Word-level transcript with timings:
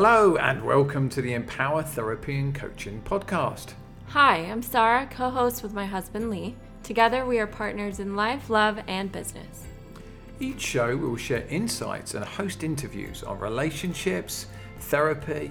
Hello, 0.00 0.36
and 0.36 0.64
welcome 0.64 1.08
to 1.08 1.20
the 1.20 1.34
Empower 1.34 1.82
Therapy 1.82 2.38
and 2.38 2.54
Coaching 2.54 3.02
podcast. 3.02 3.72
Hi, 4.06 4.36
I'm 4.36 4.62
Sarah, 4.62 5.08
co 5.10 5.28
host 5.28 5.64
with 5.64 5.74
my 5.74 5.86
husband 5.86 6.30
Lee. 6.30 6.54
Together, 6.84 7.26
we 7.26 7.40
are 7.40 7.48
partners 7.48 7.98
in 7.98 8.14
life, 8.14 8.48
love, 8.48 8.78
and 8.86 9.10
business. 9.10 9.64
Each 10.38 10.60
show 10.60 10.96
we 10.96 11.08
will 11.08 11.16
share 11.16 11.44
insights 11.48 12.14
and 12.14 12.24
host 12.24 12.62
interviews 12.62 13.24
on 13.24 13.40
relationships, 13.40 14.46
therapy, 14.82 15.50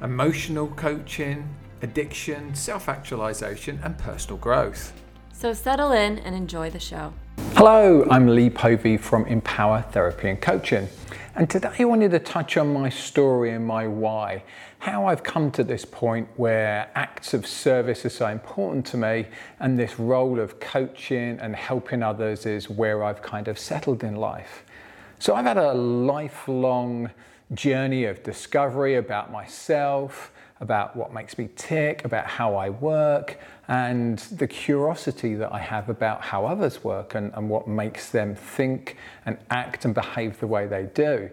emotional 0.00 0.68
coaching, 0.68 1.46
addiction, 1.82 2.54
self 2.54 2.88
actualization, 2.88 3.78
and 3.82 3.98
personal 3.98 4.38
growth. 4.38 4.94
So 5.34 5.52
settle 5.52 5.92
in 5.92 6.20
and 6.20 6.34
enjoy 6.34 6.70
the 6.70 6.80
show. 6.80 7.12
Hello, 7.52 8.06
I'm 8.10 8.28
Lee 8.28 8.48
Povey 8.48 8.96
from 8.96 9.26
Empower 9.26 9.82
Therapy 9.82 10.30
and 10.30 10.40
Coaching. 10.40 10.88
And 11.36 11.50
today 11.50 11.72
I 11.80 11.84
wanted 11.84 12.12
to 12.12 12.20
touch 12.20 12.56
on 12.56 12.72
my 12.72 12.88
story 12.88 13.50
and 13.50 13.66
my 13.66 13.88
why, 13.88 14.44
how 14.78 15.06
I've 15.06 15.24
come 15.24 15.50
to 15.52 15.64
this 15.64 15.84
point 15.84 16.28
where 16.36 16.88
acts 16.94 17.34
of 17.34 17.44
service 17.44 18.06
are 18.06 18.10
so 18.10 18.28
important 18.28 18.86
to 18.86 18.96
me, 18.96 19.26
and 19.58 19.76
this 19.76 19.98
role 19.98 20.38
of 20.38 20.60
coaching 20.60 21.40
and 21.40 21.56
helping 21.56 22.04
others 22.04 22.46
is 22.46 22.70
where 22.70 23.02
I've 23.02 23.20
kind 23.20 23.48
of 23.48 23.58
settled 23.58 24.04
in 24.04 24.14
life. 24.14 24.62
So 25.18 25.34
I've 25.34 25.44
had 25.44 25.56
a 25.56 25.74
lifelong 25.74 27.10
journey 27.52 28.04
of 28.04 28.22
discovery 28.22 28.94
about 28.94 29.32
myself, 29.32 30.30
about 30.60 30.94
what 30.96 31.12
makes 31.12 31.36
me 31.36 31.48
tick, 31.56 32.04
about 32.04 32.26
how 32.26 32.54
I 32.54 32.70
work, 32.70 33.38
and 33.68 34.18
the 34.18 34.46
curiosity 34.46 35.34
that 35.34 35.52
I 35.52 35.58
have 35.58 35.88
about 35.88 36.22
how 36.22 36.46
others 36.46 36.84
work 36.84 37.14
and, 37.14 37.32
and 37.34 37.48
what 37.48 37.66
makes 37.66 38.10
them 38.10 38.34
think 38.34 38.96
and 39.26 39.36
act 39.50 39.84
and 39.84 39.94
behave 39.94 40.38
the 40.38 40.46
way 40.46 40.66
they 40.66 40.84
do. 40.94 41.30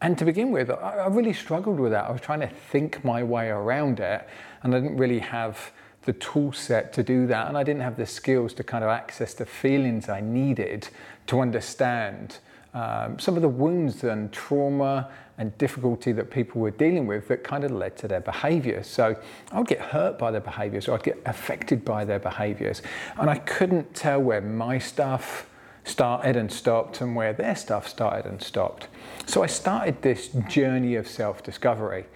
And 0.00 0.16
to 0.18 0.24
begin 0.24 0.52
with, 0.52 0.70
I, 0.70 1.06
really 1.06 1.32
struggled 1.32 1.80
with 1.80 1.92
that. 1.92 2.04
I 2.04 2.12
was 2.12 2.20
trying 2.20 2.40
to 2.40 2.48
think 2.48 3.04
my 3.04 3.22
way 3.22 3.48
around 3.48 4.00
it, 4.00 4.28
and 4.62 4.74
I 4.74 4.80
didn't 4.80 4.96
really 4.96 5.18
have 5.18 5.72
the 6.04 6.12
tool 6.14 6.52
set 6.52 6.92
to 6.94 7.02
do 7.02 7.26
that, 7.26 7.48
and 7.48 7.58
I 7.58 7.64
didn't 7.64 7.82
have 7.82 7.96
the 7.96 8.06
skills 8.06 8.54
to 8.54 8.64
kind 8.64 8.84
of 8.84 8.90
access 8.90 9.34
the 9.34 9.46
feelings 9.46 10.08
I 10.08 10.20
needed 10.20 10.88
to 11.26 11.40
understand 11.40 12.38
um, 12.74 13.18
some 13.18 13.34
of 13.34 13.42
the 13.42 13.48
wounds 13.48 14.04
and 14.04 14.32
trauma 14.32 15.10
and 15.38 15.56
difficulty 15.56 16.12
that 16.12 16.30
people 16.30 16.60
were 16.60 16.72
dealing 16.72 17.06
with 17.06 17.28
that 17.28 17.44
kind 17.44 17.64
of 17.64 17.70
led 17.70 17.96
to 17.96 18.08
their 18.08 18.20
behaviors. 18.20 18.88
So 18.88 19.16
I 19.52 19.58
would 19.58 19.68
get 19.68 19.80
hurt 19.80 20.18
by 20.18 20.32
their 20.32 20.40
behaviors 20.40 20.88
or 20.88 20.94
I'd 20.94 21.04
get 21.04 21.22
affected 21.24 21.84
by 21.84 22.04
their 22.04 22.18
behaviors. 22.18 22.82
And 23.16 23.30
I 23.30 23.38
couldn't 23.38 23.94
tell 23.94 24.20
where 24.20 24.40
my 24.40 24.78
stuff 24.78 25.48
started 25.84 26.36
and 26.36 26.50
stopped 26.50 27.00
and 27.00 27.14
where 27.14 27.32
their 27.32 27.54
stuff 27.56 27.88
started 27.88 28.28
and 28.28 28.42
stopped. 28.42 28.88
So 29.26 29.42
I 29.42 29.46
started 29.46 30.02
this 30.02 30.28
journey 30.48 30.96
of 30.96 31.08
self 31.08 31.42
discovery. 31.42 32.06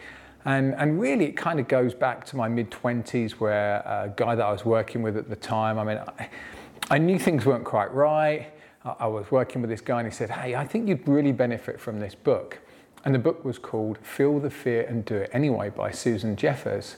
And, 0.44 0.74
and 0.74 1.00
really, 1.00 1.26
it 1.26 1.36
kind 1.36 1.60
of 1.60 1.68
goes 1.68 1.94
back 1.94 2.24
to 2.26 2.36
my 2.36 2.48
mid 2.48 2.70
20s, 2.72 3.32
where 3.32 3.76
a 3.76 4.12
guy 4.16 4.34
that 4.34 4.44
I 4.44 4.50
was 4.50 4.64
working 4.64 5.00
with 5.00 5.16
at 5.16 5.30
the 5.30 5.36
time, 5.36 5.78
I 5.78 5.84
mean, 5.84 5.98
I, 5.98 6.28
I 6.90 6.98
knew 6.98 7.18
things 7.18 7.46
weren't 7.46 7.64
quite 7.64 7.94
right. 7.94 8.52
I 8.84 9.06
was 9.06 9.30
working 9.30 9.60
with 9.62 9.70
this 9.70 9.80
guy 9.80 10.00
and 10.00 10.08
he 10.08 10.12
said, 10.12 10.30
Hey, 10.30 10.56
I 10.56 10.66
think 10.66 10.88
you'd 10.88 11.06
really 11.06 11.30
benefit 11.30 11.80
from 11.80 12.00
this 12.00 12.16
book. 12.16 12.58
And 13.04 13.14
the 13.14 13.18
book 13.18 13.44
was 13.44 13.58
called 13.58 13.98
Feel 13.98 14.38
the 14.38 14.50
Fear 14.50 14.82
and 14.82 15.04
Do 15.04 15.16
It 15.16 15.30
Anyway 15.32 15.70
by 15.70 15.90
Susan 15.90 16.36
Jeffers. 16.36 16.96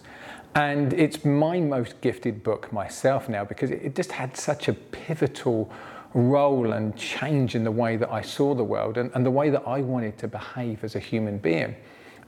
And 0.54 0.92
it's 0.92 1.24
my 1.24 1.60
most 1.60 2.00
gifted 2.00 2.42
book 2.42 2.72
myself 2.72 3.28
now 3.28 3.44
because 3.44 3.70
it 3.70 3.96
just 3.96 4.12
had 4.12 4.36
such 4.36 4.68
a 4.68 4.74
pivotal 4.74 5.72
role 6.12 6.72
and 6.72 6.96
change 6.96 7.54
in 7.54 7.64
the 7.64 7.72
way 7.72 7.96
that 7.96 8.10
I 8.10 8.22
saw 8.22 8.54
the 8.54 8.62
world 8.64 8.98
and, 8.98 9.10
and 9.14 9.26
the 9.26 9.30
way 9.30 9.50
that 9.50 9.66
I 9.66 9.80
wanted 9.80 10.16
to 10.18 10.28
behave 10.28 10.84
as 10.84 10.94
a 10.94 11.00
human 11.00 11.38
being. 11.38 11.74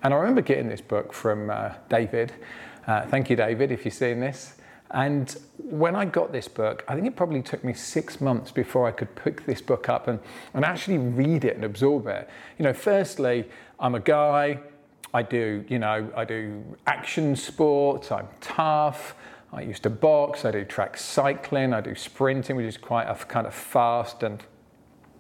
And 0.03 0.13
I 0.13 0.17
remember 0.17 0.41
getting 0.41 0.69
this 0.69 0.81
book 0.81 1.13
from 1.13 1.51
uh, 1.51 1.75
David. 1.89 2.33
Uh, 2.87 3.07
thank 3.07 3.31
you, 3.31 3.37
David, 3.37 3.71
if 3.71 3.85
you're 3.85 3.93
seeing 3.93 4.21
this. 4.21 4.55
And 4.91 5.37
when 5.59 5.97
I 5.97 6.05
got 6.05 6.33
this 6.33 6.49
book, 6.49 6.85
I 6.87 6.95
think 6.95 7.07
it 7.07 7.17
probably 7.17 7.43
took 7.43 7.65
me 7.65 7.75
six 7.75 8.21
months 8.21 8.51
before 8.51 8.87
I 8.87 8.93
could 8.93 9.15
pick 9.17 9.45
this 9.45 9.61
book 9.61 9.89
up 9.89 10.07
and, 10.09 10.21
and 10.55 10.65
actually 10.65 10.99
read 10.99 11.45
it 11.45 11.57
and 11.57 11.65
absorb 11.65 12.07
it. 12.07 12.29
You 12.59 12.65
know, 12.65 12.73
firstly, 12.73 13.49
I'm 13.81 13.95
a 13.95 14.01
guy, 14.01 14.61
I 15.13 15.23
do, 15.23 15.65
you 15.69 15.79
know, 15.79 16.11
I 16.17 16.25
do 16.25 16.63
action 16.87 17.35
sports, 17.35 18.13
I'm 18.13 18.29
tough, 18.41 19.17
I 19.53 19.63
used 19.63 19.83
to 19.85 19.91
box, 19.91 20.45
I 20.45 20.51
do 20.51 20.65
track 20.65 20.97
cycling, 20.97 21.73
I 21.73 21.81
do 21.81 21.95
sprinting, 21.95 22.57
which 22.57 22.67
is 22.67 22.77
quite 22.77 23.05
a 23.05 23.15
kind 23.15 23.47
of 23.47 23.55
fast 23.55 24.23
and, 24.23 24.43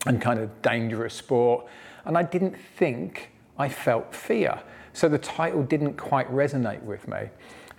and 0.06 0.20
kind 0.20 0.38
of 0.38 0.62
dangerous 0.62 1.14
sport. 1.14 1.66
And 2.04 2.16
I 2.16 2.22
didn't 2.22 2.56
think 2.76 3.30
I 3.58 3.68
felt 3.68 4.14
fear. 4.14 4.60
So 4.92 5.08
the 5.08 5.18
title 5.18 5.62
didn't 5.62 5.94
quite 5.94 6.30
resonate 6.32 6.82
with 6.82 7.08
me. 7.08 7.30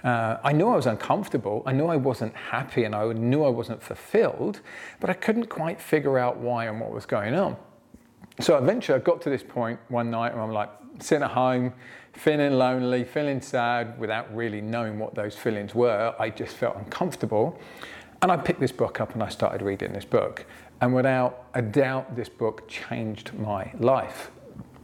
Uh, 0.03 0.38
I 0.44 0.52
knew 0.52 0.68
I 0.68 0.75
was 0.75 0.85
uncomfortable, 0.85 1.63
I 1.66 1.72
knew 1.72 1.88
I 1.88 1.96
wasn't 1.96 2.35
happy, 2.35 2.84
and 2.84 2.94
I 2.94 3.12
knew 3.13 3.44
I 3.44 3.50
wasn't 3.50 3.81
fulfilled, 3.81 4.62
but 5.00 5.09
I 5.09 5.13
couldn't 5.13 5.47
quite 5.47 5.81
figure 5.81 6.19
out 6.19 6.38
why 6.38 6.66
and 6.66 6.80
what 6.80 6.91
was 6.91 7.06
going 7.06 7.34
on. 7.34 7.58
So 8.40 8.56
eventually 8.58 8.96
I 8.96 9.02
got 9.02 9.22
to 9.24 9.30
this 9.30 9.41
point 9.41 9.80
one 9.90 10.12
night 10.12 10.34
where 10.34 10.44
I'm 10.44 10.52
like 10.52 10.69
sitting 11.00 11.24
at 11.24 11.31
home, 11.31 11.74
feeling 12.13 12.53
lonely, 12.53 13.03
feeling 13.03 13.41
sad 13.41 13.97
without 14.00 14.34
really 14.35 14.62
knowing 14.62 15.00
what 15.00 15.16
those 15.16 15.35
feelings 15.35 15.74
were. 15.74 16.14
I 16.19 16.29
just 16.29 16.56
felt 16.56 16.75
uncomfortable. 16.78 17.59
And 18.22 18.31
I 18.31 18.38
picked 18.38 18.59
this 18.59 18.72
book 18.72 19.00
up 19.00 19.14
and 19.14 19.24
I 19.24 19.29
started 19.29 19.64
reading 19.64 19.94
this 19.94 20.06
book. 20.06 20.46
And 20.81 20.94
without 20.94 21.46
a 21.53 21.62
doubt, 21.62 22.16
this 22.16 22.29
book 22.29 22.68
changed 22.68 23.34
my 23.34 23.72
life. 23.79 24.31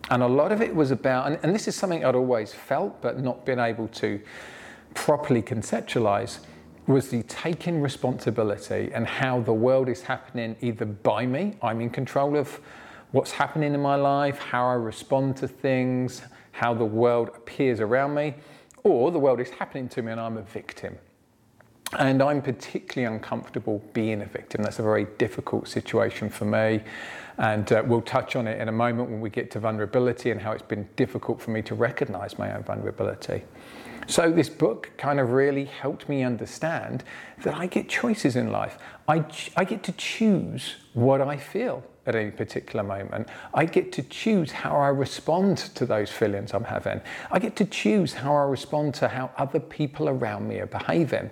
And 0.09 0.21
a 0.21 0.27
lot 0.27 0.51
of 0.51 0.61
it 0.61 0.75
was 0.75 0.91
about, 0.91 1.27
and, 1.27 1.39
and 1.43 1.53
this 1.53 1.67
is 1.67 1.75
something 1.75 2.03
I'd 2.03 2.15
always 2.15 2.53
felt 2.53 3.01
but 3.01 3.19
not 3.19 3.45
been 3.45 3.59
able 3.59 3.87
to 3.89 4.19
properly 4.93 5.41
conceptualize 5.41 6.39
was 6.87 7.09
the 7.09 7.23
taking 7.23 7.81
responsibility 7.81 8.91
and 8.93 9.07
how 9.07 9.39
the 9.39 9.53
world 9.53 9.87
is 9.87 10.01
happening 10.01 10.55
either 10.61 10.85
by 10.85 11.25
me, 11.25 11.55
I'm 11.61 11.79
in 11.79 11.89
control 11.89 12.35
of 12.35 12.59
what's 13.11 13.31
happening 13.31 13.73
in 13.73 13.79
my 13.79 13.95
life, 13.95 14.37
how 14.39 14.67
I 14.67 14.73
respond 14.73 15.37
to 15.37 15.47
things, 15.47 16.23
how 16.51 16.73
the 16.73 16.85
world 16.85 17.29
appears 17.35 17.79
around 17.79 18.15
me, 18.15 18.35
or 18.83 19.11
the 19.11 19.19
world 19.19 19.39
is 19.39 19.49
happening 19.51 19.87
to 19.89 20.01
me 20.01 20.11
and 20.11 20.19
I'm 20.19 20.37
a 20.37 20.41
victim. 20.41 20.97
And 21.99 22.23
I'm 22.23 22.41
particularly 22.41 23.13
uncomfortable 23.13 23.83
being 23.93 24.21
a 24.21 24.25
victim. 24.25 24.63
That's 24.63 24.79
a 24.79 24.83
very 24.83 25.05
difficult 25.19 25.67
situation 25.67 26.29
for 26.29 26.45
me. 26.45 26.81
And 27.37 27.71
uh, 27.71 27.83
we'll 27.85 28.01
touch 28.01 28.35
on 28.35 28.47
it 28.47 28.59
in 28.59 28.67
a 28.67 28.71
moment 28.71 29.09
when 29.11 29.21
we 29.21 29.29
get 29.29 29.51
to 29.51 29.59
vulnerability 29.59 30.31
and 30.31 30.41
how 30.41 30.51
it's 30.51 30.63
been 30.63 30.87
difficult 30.95 31.39
for 31.39 31.51
me 31.51 31.61
to 31.63 31.75
recognize 31.75 32.37
my 32.37 32.55
own 32.55 32.63
vulnerability. 32.63 33.43
So, 34.07 34.31
this 34.31 34.49
book 34.49 34.91
kind 34.97 35.19
of 35.19 35.31
really 35.31 35.65
helped 35.65 36.09
me 36.09 36.23
understand 36.23 37.03
that 37.43 37.55
I 37.55 37.67
get 37.67 37.89
choices 37.89 38.35
in 38.35 38.51
life. 38.51 38.77
I, 39.07 39.25
I 39.55 39.63
get 39.63 39.83
to 39.83 39.91
choose 39.93 40.75
what 40.93 41.21
I 41.21 41.37
feel 41.37 41.83
at 42.05 42.15
any 42.15 42.31
particular 42.31 42.83
moment. 42.83 43.29
I 43.53 43.65
get 43.65 43.91
to 43.93 44.03
choose 44.03 44.51
how 44.51 44.75
I 44.75 44.89
respond 44.89 45.57
to 45.57 45.85
those 45.85 46.11
feelings 46.11 46.53
I'm 46.53 46.65
having. 46.65 47.01
I 47.31 47.39
get 47.39 47.55
to 47.57 47.65
choose 47.65 48.13
how 48.13 48.35
I 48.35 48.43
respond 48.43 48.93
to 48.95 49.07
how 49.07 49.31
other 49.37 49.59
people 49.59 50.09
around 50.09 50.47
me 50.47 50.59
are 50.59 50.67
behaving. 50.67 51.29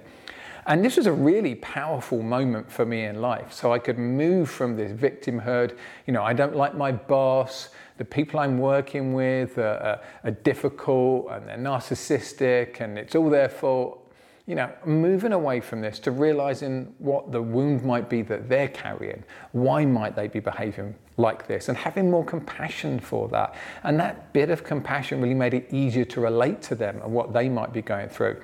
And 0.67 0.85
this 0.85 0.97
was 0.97 1.07
a 1.07 1.11
really 1.11 1.55
powerful 1.55 2.21
moment 2.21 2.71
for 2.71 2.85
me 2.85 3.05
in 3.05 3.19
life. 3.19 3.51
So 3.51 3.73
I 3.73 3.79
could 3.79 3.97
move 3.97 4.49
from 4.49 4.77
this 4.77 4.91
victimhood, 4.91 5.75
you 6.05 6.13
know, 6.13 6.23
I 6.23 6.33
don't 6.33 6.55
like 6.55 6.75
my 6.75 6.91
boss, 6.91 7.69
the 8.01 8.05
people 8.05 8.39
I'm 8.39 8.57
working 8.57 9.13
with 9.13 9.59
are, 9.59 9.77
are, 9.77 10.01
are 10.23 10.31
difficult 10.31 11.27
and 11.29 11.47
they're 11.47 11.55
narcissistic 11.55 12.81
and 12.81 12.97
it's 12.97 13.13
all 13.13 13.29
their 13.29 13.47
fault. 13.47 14.11
You 14.47 14.55
know, 14.55 14.71
moving 14.85 15.33
away 15.33 15.59
from 15.59 15.81
this 15.81 15.99
to 15.99 16.09
realizing 16.09 16.95
what 16.97 17.31
the 17.31 17.39
wound 17.39 17.83
might 17.83 18.09
be 18.09 18.23
that 18.23 18.49
they're 18.49 18.69
carrying. 18.69 19.23
Why 19.51 19.85
might 19.85 20.15
they 20.15 20.27
be 20.27 20.39
behaving 20.39 20.95
like 21.17 21.45
this? 21.45 21.69
And 21.69 21.77
having 21.77 22.09
more 22.09 22.25
compassion 22.25 22.99
for 22.99 23.27
that. 23.27 23.53
And 23.83 23.99
that 23.99 24.33
bit 24.33 24.49
of 24.49 24.63
compassion 24.63 25.21
really 25.21 25.35
made 25.35 25.53
it 25.53 25.71
easier 25.71 26.05
to 26.05 26.21
relate 26.21 26.63
to 26.63 26.73
them 26.73 26.99
and 27.03 27.13
what 27.13 27.33
they 27.33 27.49
might 27.49 27.71
be 27.71 27.83
going 27.83 28.09
through. 28.09 28.41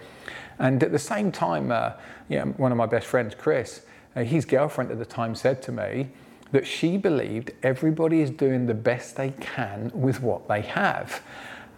And 0.60 0.84
at 0.84 0.92
the 0.92 1.00
same 1.00 1.32
time, 1.32 1.72
uh, 1.72 1.94
you 2.30 2.38
know, 2.38 2.46
one 2.58 2.72
of 2.72 2.78
my 2.78 2.86
best 2.86 3.08
friends, 3.08 3.34
Chris, 3.34 3.82
uh, 4.16 4.24
his 4.24 4.46
girlfriend 4.46 4.92
at 4.92 5.00
the 5.00 5.06
time 5.06 5.34
said 5.34 5.64
to 5.64 5.72
me 5.72 6.10
that 6.52 6.66
she 6.66 6.98
believed 6.98 7.52
everybody 7.64 8.22
is 8.22 8.30
doing 8.30 8.66
the 8.66 8.74
best 8.74 9.16
they 9.16 9.32
can 9.40 9.92
with 9.94 10.22
what 10.22 10.48
they 10.48 10.62
have. 10.62 11.22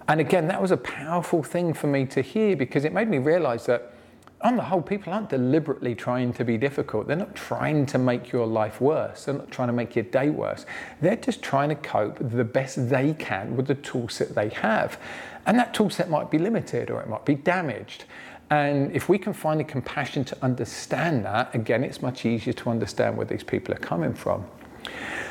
And 0.08 0.20
again, 0.20 0.48
that 0.48 0.62
was 0.62 0.72
a 0.72 0.78
powerful 0.78 1.44
thing 1.44 1.74
for 1.74 1.88
me 1.88 2.06
to 2.08 2.22
hear 2.22 2.56
because 2.56 2.84
it 2.84 2.94
made 2.94 3.08
me 3.08 3.20
realize 3.20 3.66
that 3.68 3.94
on 4.42 4.56
the 4.56 4.64
whole, 4.64 4.82
people 4.82 5.12
aren't 5.12 5.30
deliberately 5.30 5.94
trying 5.94 6.32
to 6.34 6.46
be 6.46 6.58
difficult. 6.58 7.08
They're 7.08 7.18
not 7.18 7.36
trying 7.36 7.86
to 7.88 7.98
make 7.98 8.32
your 8.32 8.48
life 8.48 8.80
worse. 8.80 9.26
They're 9.26 9.36
not 9.36 9.52
trying 9.52 9.68
to 9.68 9.74
make 9.74 9.96
your 9.96 10.06
day 10.06 10.30
worse. 10.30 10.66
They're 11.02 11.18
just 11.18 11.42
trying 11.42 11.70
to 11.70 11.76
cope 11.76 12.18
the 12.20 12.46
best 12.46 12.90
they 12.90 13.14
can 13.16 13.58
with 13.58 13.68
the 13.68 13.76
toolset 13.76 14.34
they 14.36 14.50
have. 14.50 14.98
And 15.46 15.60
that 15.60 15.74
toolset 15.74 16.08
might 16.08 16.32
be 16.32 16.38
limited 16.38 16.90
or 16.90 17.02
it 17.02 17.10
might 17.10 17.26
be 17.26 17.36
damaged. 17.36 18.06
And 18.50 18.92
if 18.96 19.10
we 19.10 19.18
can 19.18 19.34
find 19.34 19.60
the 19.60 19.66
compassion 19.66 20.24
to 20.26 20.38
understand 20.42 21.26
that, 21.26 21.54
again, 21.54 21.84
it's 21.84 22.02
much 22.02 22.26
easier 22.26 22.54
to 22.54 22.70
understand 22.70 23.18
where 23.18 23.26
these 23.26 23.44
people 23.44 23.76
are 23.76 23.80
coming 23.80 24.14
from. 24.14 24.46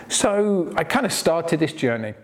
So 0.08 0.72
I 0.76 0.84
kind 0.84 1.04
of 1.06 1.12
started 1.12 1.60
this 1.60 1.72
journey. 1.72 2.14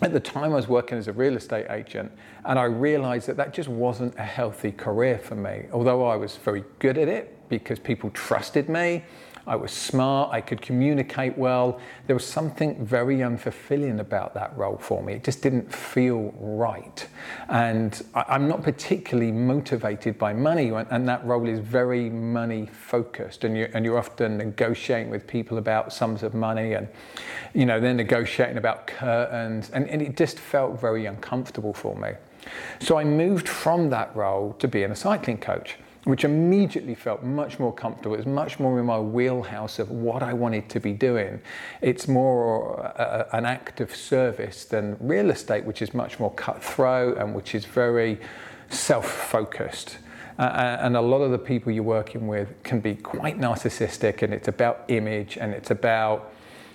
at 0.00 0.12
the 0.12 0.20
time 0.20 0.52
I 0.52 0.56
was 0.56 0.68
working 0.68 0.96
as 0.96 1.08
a 1.08 1.12
real 1.12 1.36
estate 1.36 1.66
agent 1.70 2.12
and 2.44 2.58
I 2.58 2.64
realized 2.64 3.26
that 3.26 3.36
that 3.36 3.52
just 3.52 3.68
wasn't 3.68 4.14
a 4.16 4.22
healthy 4.22 4.70
career 4.70 5.18
for 5.18 5.34
me. 5.34 5.64
Although 5.72 6.06
I 6.06 6.14
was 6.14 6.36
very 6.36 6.64
good 6.78 6.98
at 6.98 7.08
it 7.08 7.48
because 7.48 7.80
people 7.80 8.10
trusted 8.10 8.68
me, 8.68 9.02
I 9.48 9.56
was 9.56 9.72
smart, 9.72 10.32
I 10.32 10.40
could 10.40 10.60
communicate 10.60 11.36
well. 11.36 11.80
There 12.06 12.14
was 12.14 12.26
something 12.26 12.84
very 12.84 13.18
unfulfilling 13.18 14.00
about 14.00 14.34
that 14.34 14.56
role 14.56 14.76
for 14.76 15.02
me. 15.02 15.14
It 15.14 15.24
just 15.24 15.42
didn't 15.42 15.72
feel 15.72 16.34
right. 16.38 17.06
And 17.48 18.00
I'm 18.14 18.46
not 18.46 18.62
particularly 18.62 19.32
motivated 19.32 20.18
by 20.18 20.32
money, 20.32 20.68
and 20.68 21.08
that 21.08 21.24
role 21.24 21.48
is 21.48 21.60
very 21.60 22.10
money 22.10 22.66
focused. 22.66 23.44
And 23.44 23.56
you're, 23.56 23.70
and 23.74 23.84
you're 23.84 23.98
often 23.98 24.38
negotiating 24.38 25.10
with 25.10 25.26
people 25.26 25.58
about 25.58 25.92
sums 25.92 26.22
of 26.22 26.34
money, 26.34 26.74
and 26.74 26.88
you 27.54 27.66
know, 27.66 27.80
they're 27.80 27.94
negotiating 27.94 28.58
about 28.58 28.86
curtains, 28.86 29.70
and, 29.70 29.88
and 29.88 30.02
it 30.02 30.16
just 30.16 30.38
felt 30.38 30.80
very 30.80 31.06
uncomfortable 31.06 31.72
for 31.72 31.96
me. 31.96 32.10
So 32.80 32.98
I 32.98 33.04
moved 33.04 33.48
from 33.48 33.90
that 33.90 34.14
role 34.14 34.54
to 34.58 34.68
being 34.68 34.90
a 34.90 34.96
cycling 34.96 35.38
coach 35.38 35.76
which 36.04 36.24
immediately 36.24 36.94
felt 36.94 37.22
much 37.22 37.58
more 37.58 37.72
comfortable. 37.72 38.14
It 38.14 38.18
was 38.18 38.26
much 38.26 38.58
more 38.58 38.78
in 38.78 38.86
my 38.86 38.98
wheelhouse 38.98 39.78
of 39.78 39.90
what 39.90 40.22
I 40.22 40.32
wanted 40.32 40.68
to 40.70 40.80
be 40.80 40.92
doing. 40.92 41.40
It's 41.80 42.08
more 42.08 42.80
a, 42.80 43.26
an 43.32 43.44
act 43.44 43.80
of 43.80 43.94
service 43.94 44.64
than 44.64 44.96
real 45.00 45.30
estate, 45.30 45.64
which 45.64 45.82
is 45.82 45.92
much 45.94 46.18
more 46.18 46.32
cutthroat 46.32 47.18
and 47.18 47.34
which 47.34 47.54
is 47.54 47.64
very 47.64 48.18
self 48.70 49.10
focused. 49.10 49.98
Uh, 50.38 50.42
uh, 50.42 50.78
and 50.80 50.96
a 50.96 51.00
lot 51.00 51.20
of 51.20 51.32
the 51.32 51.38
people 51.38 51.72
you're 51.72 51.82
working 51.82 52.28
with 52.28 52.62
can 52.62 52.78
be 52.80 52.94
quite 52.94 53.38
narcissistic, 53.38 54.22
and 54.22 54.32
it's 54.32 54.46
about 54.46 54.84
image 54.86 55.36
and 55.36 55.52
it's 55.52 55.72
about, 55.72 56.32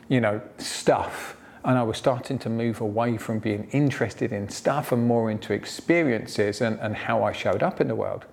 you 0.09 0.19
know, 0.19 0.41
stuff 0.57 1.37
and 1.65 1.77
I 1.77 1.83
was 1.83 1.97
starting 1.97 2.37
to 2.39 2.49
move 2.49 2.81
away 2.81 3.17
from 3.17 3.39
being 3.39 3.69
interested 3.71 4.33
in 4.33 4.49
stuff 4.49 4.91
and 4.91 5.07
more 5.07 5.31
into 5.31 5.53
experiences 5.53 6.59
and, 6.61 6.77
and 6.79 6.95
how 6.95 7.23
I 7.23 7.31
showed 7.31 7.63
up 7.63 7.79
in 7.79 7.87
the 7.87 7.95
world. 7.95 8.25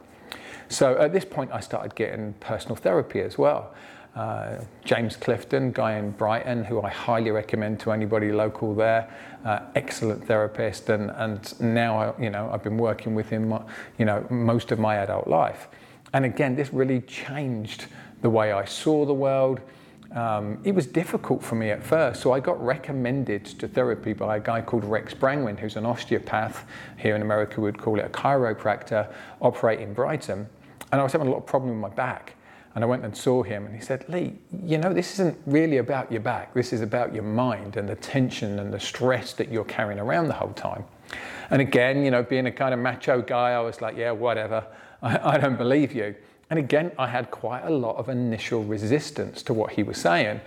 So 0.71 0.97
at 0.99 1.13
this 1.13 1.25
point, 1.25 1.51
I 1.53 1.59
started 1.59 1.97
getting 1.97 2.33
personal 2.35 2.77
therapy 2.77 3.21
as 3.21 3.37
well. 3.37 3.75
Uh, 4.15 4.61
James 4.85 5.17
Clifton, 5.17 5.73
guy 5.73 5.97
in 5.99 6.13
Brighton, 6.13 6.65
who 6.65 6.81
I 6.81 6.91
highly 6.91 7.33
recommend 7.33 7.81
to 7.81 7.93
anybody 7.93 8.33
local 8.33 8.75
there, 8.75 9.13
uh, 9.45 9.61
excellent 9.75 10.27
therapist, 10.27 10.89
and 10.89 11.11
and 11.11 11.61
now 11.61 11.99
I, 11.99 12.23
you 12.23 12.31
know 12.31 12.51
I've 12.53 12.63
been 12.63 12.79
working 12.79 13.15
with 13.15 13.29
him, 13.29 13.53
you 13.99 14.05
know, 14.05 14.27
most 14.31 14.73
of 14.73 14.79
my 14.79 14.97
adult 14.97 15.29
life, 15.29 15.69
and 16.13 16.25
again, 16.25 16.57
this 16.57 16.73
really 16.73 17.01
changed 17.03 17.87
the 18.23 18.31
way 18.31 18.53
I 18.53 18.65
saw 18.65 19.05
the 19.05 19.15
world. 19.15 19.61
Um, 20.13 20.59
it 20.65 20.75
was 20.75 20.87
difficult 20.87 21.41
for 21.41 21.55
me 21.55 21.71
at 21.71 21.81
first, 21.81 22.21
so 22.21 22.33
I 22.33 22.41
got 22.41 22.61
recommended 22.65 23.45
to 23.45 23.69
therapy 23.69 24.13
by 24.13 24.39
a 24.39 24.41
guy 24.41 24.61
called 24.61 24.85
Rex 24.85 25.15
Brangwyn, 25.15 25.57
who's 25.57 25.77
an 25.77 25.87
osteopath. 25.87 26.65
Here 26.97 27.15
in 27.15 27.23
America, 27.23 27.61
we'd 27.61 27.79
call 27.79 27.99
it 28.01 28.07
a 28.07 28.09
chiropractor, 28.09 29.13
operating 29.41 29.89
in 29.89 29.95
Brighton. 29.95 30.49
And 30.93 31.01
I 31.01 31.05
was 31.05 31.13
having 31.13 31.29
a 31.29 31.31
lot 31.31 31.39
of 31.39 31.47
problem 31.47 31.71
with 31.71 31.91
my 31.91 31.95
back. 31.95 32.35
And 32.75 32.85
I 32.85 32.87
went 32.87 33.05
and 33.05 33.17
saw 33.17 33.43
him, 33.43 33.67
and 33.67 33.75
he 33.75 33.81
said, 33.81 34.09
Lee, 34.09 34.35
you 34.65 34.79
know, 34.79 34.93
this 34.93 35.15
isn't 35.15 35.37
really 35.45 35.79
about 35.79 36.11
your 36.13 36.21
back. 36.21 36.55
This 36.55 36.73
is 36.73 36.83
about 36.83 37.13
your 37.13 37.25
mind 37.25 37.77
and 37.77 37.89
the 37.89 37.97
tension 37.97 38.61
and 38.61 38.73
the 38.73 38.79
stress 38.79 39.33
that 39.35 39.51
you're 39.51 39.65
carrying 39.65 39.99
around 39.99 40.29
the 40.29 40.35
whole 40.35 40.53
time. 40.53 40.85
And 41.51 41.61
again, 41.61 42.05
you 42.05 42.13
know, 42.13 42.23
being 42.23 42.47
a 42.47 42.53
kind 42.53 42.73
of 42.73 42.79
macho 42.79 43.23
guy, 43.23 43.51
I 43.51 43.61
was 43.61 43.81
like, 43.81 43.97
yeah, 43.97 44.13
whatever. 44.13 44.65
I, 45.03 45.33
I 45.35 45.39
don't 45.39 45.57
believe 45.57 45.93
you. 45.93 46.15
And 46.49 46.59
again, 46.59 46.93
I 46.99 47.09
had 47.09 47.31
quite 47.31 47.63
a 47.63 47.71
lot 47.71 47.97
of 47.97 48.09
initial 48.09 48.63
resistance 48.63 49.43
to 49.45 49.55
what 49.55 49.73
he 49.73 49.83
was 49.83 49.99
saying. 49.99 50.41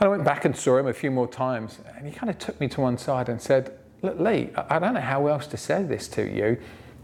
And 0.00 0.06
I 0.06 0.08
went 0.08 0.24
back 0.24 0.44
and 0.44 0.56
saw 0.56 0.78
him 0.78 0.86
a 0.86 0.92
few 0.92 1.10
more 1.10 1.28
times, 1.28 1.78
and 1.96 2.06
he 2.06 2.12
kind 2.12 2.30
of 2.30 2.38
took 2.38 2.58
me 2.60 2.68
to 2.68 2.80
one 2.80 2.98
side 2.98 3.28
and 3.28 3.40
said, 3.40 3.76
Look, 4.02 4.18
Lee, 4.18 4.50
I 4.56 4.78
don't 4.78 4.94
know 4.94 5.00
how 5.00 5.26
else 5.26 5.46
to 5.48 5.58
say 5.58 5.82
this 5.82 6.08
to 6.08 6.24
you. 6.24 6.58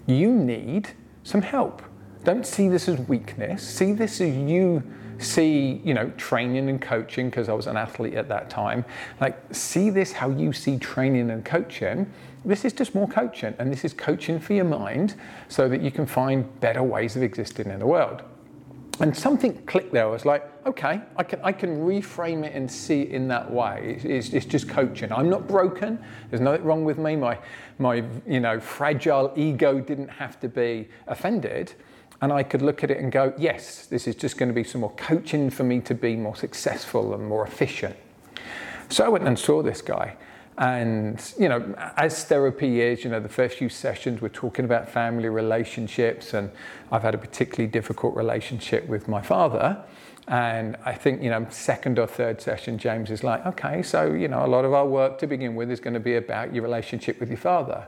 You 0.06 0.32
need 0.32 0.90
some 1.24 1.42
help. 1.42 1.82
Don't 2.26 2.44
see 2.44 2.68
this 2.68 2.88
as 2.88 2.98
weakness. 3.02 3.62
See 3.62 3.92
this 3.92 4.20
as 4.20 4.34
you 4.34 4.82
see, 5.18 5.80
you 5.84 5.94
know, 5.94 6.10
training 6.16 6.68
and 6.68 6.82
coaching, 6.82 7.30
because 7.30 7.48
I 7.48 7.52
was 7.52 7.68
an 7.68 7.76
athlete 7.76 8.14
at 8.14 8.28
that 8.30 8.50
time. 8.50 8.84
Like, 9.20 9.40
see 9.54 9.90
this 9.90 10.10
how 10.10 10.30
you 10.30 10.52
see 10.52 10.76
training 10.76 11.30
and 11.30 11.44
coaching. 11.44 12.12
This 12.44 12.64
is 12.64 12.72
just 12.72 12.96
more 12.96 13.06
coaching, 13.06 13.54
and 13.60 13.72
this 13.72 13.84
is 13.84 13.94
coaching 13.94 14.40
for 14.40 14.54
your 14.54 14.64
mind 14.64 15.14
so 15.46 15.68
that 15.68 15.80
you 15.80 15.92
can 15.92 16.04
find 16.04 16.58
better 16.58 16.82
ways 16.82 17.14
of 17.14 17.22
existing 17.22 17.70
in 17.70 17.78
the 17.78 17.86
world. 17.86 18.24
And 18.98 19.16
something 19.16 19.64
clicked 19.64 19.92
there. 19.92 20.08
I 20.08 20.10
was 20.10 20.24
like, 20.24 20.50
okay, 20.66 21.02
I 21.16 21.22
can, 21.22 21.40
I 21.44 21.52
can 21.52 21.78
reframe 21.86 22.44
it 22.44 22.56
and 22.56 22.68
see 22.68 23.02
it 23.02 23.10
in 23.10 23.28
that 23.28 23.48
way. 23.48 24.00
It's, 24.02 24.30
it's 24.30 24.46
just 24.46 24.68
coaching. 24.68 25.12
I'm 25.12 25.30
not 25.30 25.46
broken. 25.46 26.02
There's 26.30 26.40
nothing 26.40 26.64
wrong 26.64 26.84
with 26.84 26.98
me. 26.98 27.14
My, 27.14 27.38
my 27.78 28.02
you 28.26 28.40
know, 28.40 28.58
fragile 28.58 29.32
ego 29.36 29.78
didn't 29.78 30.08
have 30.08 30.40
to 30.40 30.48
be 30.48 30.88
offended 31.06 31.74
and 32.20 32.32
I 32.32 32.42
could 32.42 32.62
look 32.62 32.82
at 32.82 32.90
it 32.90 32.98
and 32.98 33.12
go, 33.12 33.34
yes, 33.36 33.86
this 33.86 34.06
is 34.06 34.14
just 34.14 34.38
going 34.38 34.48
to 34.48 34.54
be 34.54 34.64
some 34.64 34.80
more 34.80 34.92
coaching 34.96 35.50
for 35.50 35.64
me 35.64 35.80
to 35.80 35.94
be 35.94 36.16
more 36.16 36.36
successful 36.36 37.14
and 37.14 37.26
more 37.26 37.46
efficient. 37.46 37.96
So 38.88 39.04
I 39.04 39.08
went 39.08 39.26
and 39.26 39.38
saw 39.38 39.62
this 39.62 39.82
guy. 39.82 40.16
And, 40.58 41.22
you 41.38 41.50
know, 41.50 41.74
as 41.98 42.24
therapy 42.24 42.80
is, 42.80 43.04
you 43.04 43.10
know, 43.10 43.20
the 43.20 43.28
first 43.28 43.58
few 43.58 43.68
sessions 43.68 44.22
we're 44.22 44.30
talking 44.30 44.64
about 44.64 44.88
family 44.88 45.28
relationships. 45.28 46.32
And 46.32 46.50
I've 46.90 47.02
had 47.02 47.14
a 47.14 47.18
particularly 47.18 47.70
difficult 47.70 48.16
relationship 48.16 48.88
with 48.88 49.06
my 49.06 49.20
father. 49.20 49.84
And 50.28 50.76
I 50.84 50.94
think, 50.94 51.22
you 51.22 51.28
know, 51.28 51.46
second 51.50 51.98
or 51.98 52.06
third 52.06 52.40
session, 52.40 52.78
James 52.78 53.10
is 53.10 53.22
like, 53.22 53.44
okay, 53.46 53.82
so, 53.82 54.12
you 54.12 54.28
know, 54.28 54.44
a 54.44 54.48
lot 54.48 54.64
of 54.64 54.72
our 54.72 54.86
work 54.86 55.18
to 55.18 55.26
begin 55.26 55.54
with 55.54 55.70
is 55.70 55.78
going 55.78 55.94
to 55.94 56.00
be 56.00 56.16
about 56.16 56.54
your 56.54 56.64
relationship 56.64 57.20
with 57.20 57.28
your 57.28 57.38
father. 57.38 57.86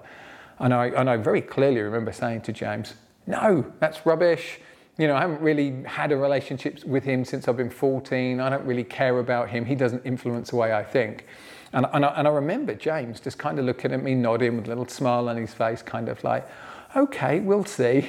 And 0.58 0.74
I, 0.74 0.88
and 0.88 1.08
I 1.08 1.16
very 1.16 1.40
clearly 1.40 1.80
remember 1.80 2.12
saying 2.12 2.42
to 2.42 2.52
James, 2.52 2.94
no, 3.28 3.70
that's 3.78 4.06
rubbish. 4.06 4.58
You 4.96 5.06
know, 5.06 5.14
I 5.14 5.20
haven't 5.20 5.42
really 5.42 5.82
had 5.84 6.10
a 6.12 6.16
relationship 6.16 6.82
with 6.84 7.04
him 7.04 7.24
since 7.24 7.46
I've 7.46 7.58
been 7.58 7.70
14. 7.70 8.40
I 8.40 8.48
don't 8.48 8.64
really 8.64 8.84
care 8.84 9.18
about 9.18 9.50
him. 9.50 9.66
He 9.66 9.74
doesn't 9.74 10.04
influence 10.06 10.50
the 10.50 10.56
way 10.56 10.72
I 10.72 10.82
think. 10.82 11.26
And, 11.74 11.86
and, 11.92 12.06
I, 12.06 12.08
and 12.16 12.26
I 12.26 12.30
remember 12.30 12.74
James 12.74 13.20
just 13.20 13.38
kind 13.38 13.58
of 13.58 13.66
looking 13.66 13.92
at 13.92 14.02
me, 14.02 14.14
nodding 14.14 14.56
with 14.56 14.64
a 14.64 14.68
little 14.68 14.88
smile 14.88 15.28
on 15.28 15.36
his 15.36 15.52
face, 15.52 15.82
kind 15.82 16.08
of 16.08 16.24
like, 16.24 16.48
okay, 16.96 17.40
we'll 17.40 17.66
see. 17.66 18.08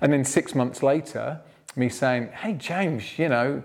And 0.00 0.12
then 0.12 0.24
six 0.24 0.54
months 0.54 0.80
later, 0.80 1.40
me 1.74 1.88
saying, 1.88 2.28
hey, 2.28 2.54
James, 2.54 3.18
you 3.18 3.28
know, 3.28 3.64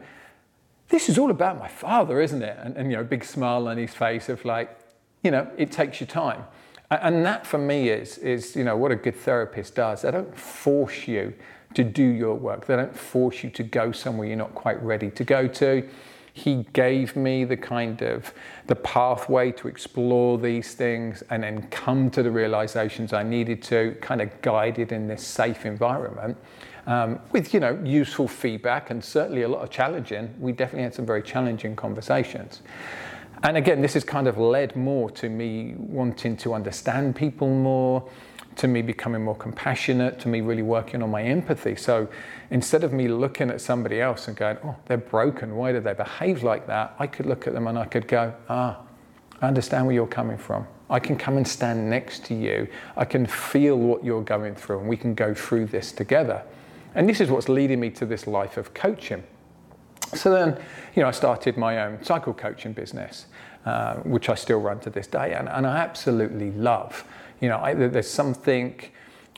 this 0.89 1.09
is 1.09 1.19
all 1.19 1.29
about 1.29 1.59
my 1.59 1.67
father, 1.67 2.19
isn't 2.19 2.41
it? 2.41 2.57
And, 2.59 2.75
and 2.75 2.89
you 2.89 2.97
know, 2.97 3.01
a 3.01 3.05
big 3.05 3.23
smile 3.23 3.67
on 3.67 3.77
his 3.77 3.93
face 3.93 4.29
of 4.29 4.43
like, 4.45 4.75
you 5.23 5.29
know, 5.29 5.47
it 5.57 5.71
takes 5.71 5.99
your 5.99 6.07
time. 6.07 6.43
And 6.89 7.25
that 7.25 7.45
for 7.45 7.57
me 7.57 7.89
is, 7.89 8.17
is 8.19 8.55
you 8.55 8.63
know, 8.63 8.77
what 8.77 8.91
a 8.91 8.95
good 8.95 9.15
therapist 9.15 9.75
does. 9.75 10.03
They 10.03 10.11
don't 10.11 10.35
force 10.37 11.07
you 11.07 11.33
to 11.73 11.83
do 11.83 12.03
your 12.03 12.35
work. 12.35 12.65
They 12.65 12.75
don't 12.75 12.95
force 12.95 13.43
you 13.43 13.49
to 13.51 13.63
go 13.63 13.91
somewhere 13.91 14.27
you're 14.27 14.37
not 14.37 14.55
quite 14.55 14.81
ready 14.81 15.09
to 15.11 15.23
go 15.23 15.47
to. 15.47 15.87
He 16.31 16.65
gave 16.73 17.15
me 17.15 17.45
the 17.45 17.57
kind 17.57 18.01
of 18.03 18.31
the 18.67 18.75
pathway 18.75 19.51
to 19.53 19.67
explore 19.67 20.37
these 20.37 20.75
things 20.75 21.23
and 21.29 21.43
then 21.43 21.63
come 21.69 22.09
to 22.11 22.21
the 22.23 22.31
realizations 22.31 23.11
I 23.11 23.23
needed 23.23 23.63
to, 23.63 23.97
kind 24.01 24.21
of 24.21 24.41
guided 24.41 24.91
in 24.91 25.07
this 25.07 25.25
safe 25.25 25.65
environment. 25.65 26.37
Um, 26.85 27.19
with 27.33 27.53
you 27.53 27.59
know 27.59 27.77
useful 27.83 28.29
feedback 28.29 28.91
and 28.91 29.03
certainly 29.03 29.41
a 29.41 29.47
lot 29.47 29.61
of 29.61 29.69
challenging. 29.69 30.33
We 30.39 30.53
definitely 30.53 30.83
had 30.83 30.93
some 30.93 31.05
very 31.05 31.21
challenging 31.21 31.75
conversations. 31.75 32.61
And 33.43 33.57
again, 33.57 33.81
this 33.81 33.93
has 33.93 34.03
kind 34.03 34.27
of 34.27 34.37
led 34.37 34.75
more 34.75 35.09
to 35.11 35.29
me 35.29 35.75
wanting 35.77 36.37
to 36.37 36.53
understand 36.53 37.15
people 37.15 37.47
more, 37.47 38.09
to 38.55 38.67
me 38.67 38.81
becoming 38.81 39.23
more 39.23 39.35
compassionate, 39.35 40.19
to 40.19 40.27
me 40.27 40.41
really 40.41 40.63
working 40.63 41.03
on 41.03 41.11
my 41.11 41.21
empathy. 41.21 41.75
So 41.75 42.07
instead 42.49 42.83
of 42.83 42.91
me 42.91 43.07
looking 43.07 43.51
at 43.51 43.61
somebody 43.61 44.01
else 44.01 44.27
and 44.27 44.35
going, 44.35 44.57
oh, 44.63 44.75
they're 44.87 44.97
broken, 44.97 45.55
why 45.55 45.71
do 45.71 45.79
they 45.79 45.93
behave 45.93 46.43
like 46.43 46.65
that? 46.67 46.95
I 46.97 47.05
could 47.05 47.27
look 47.27 47.45
at 47.45 47.53
them 47.53 47.67
and 47.67 47.77
I 47.77 47.85
could 47.85 48.07
go, 48.07 48.33
ah, 48.49 48.79
I 49.41 49.47
understand 49.47 49.85
where 49.85 49.93
you're 49.93 50.07
coming 50.07 50.37
from. 50.37 50.65
I 50.89 50.99
can 50.99 51.17
come 51.17 51.37
and 51.37 51.47
stand 51.47 51.89
next 51.89 52.25
to 52.25 52.33
you. 52.33 52.67
I 52.95 53.05
can 53.05 53.25
feel 53.25 53.77
what 53.77 54.03
you're 54.03 54.23
going 54.23 54.55
through, 54.55 54.79
and 54.79 54.89
we 54.89 54.97
can 54.97 55.13
go 55.13 55.33
through 55.33 55.65
this 55.65 55.91
together. 55.91 56.41
And 56.95 57.07
this 57.07 57.19
is 57.19 57.29
what's 57.29 57.49
leading 57.49 57.79
me 57.79 57.89
to 57.91 58.05
this 58.05 58.25
life 58.25 58.57
of 58.57 58.73
coaching. 58.73 59.23
So 60.15 60.31
then, 60.31 60.57
you 60.95 61.01
know, 61.01 61.09
I 61.09 61.11
started 61.11 61.57
my 61.57 61.83
own 61.83 62.03
cycle 62.03 62.33
coaching 62.33 62.73
business, 62.73 63.25
uh, 63.65 63.95
which 63.97 64.29
I 64.29 64.35
still 64.35 64.59
run 64.59 64.79
to 64.81 64.89
this 64.89 65.07
day, 65.07 65.33
and, 65.33 65.49
and 65.49 65.67
I 65.67 65.77
absolutely 65.77 66.51
love. 66.51 67.03
You 67.41 67.49
know, 67.49 67.59
I, 67.59 67.73
there's 67.73 68.09
something 68.09 68.79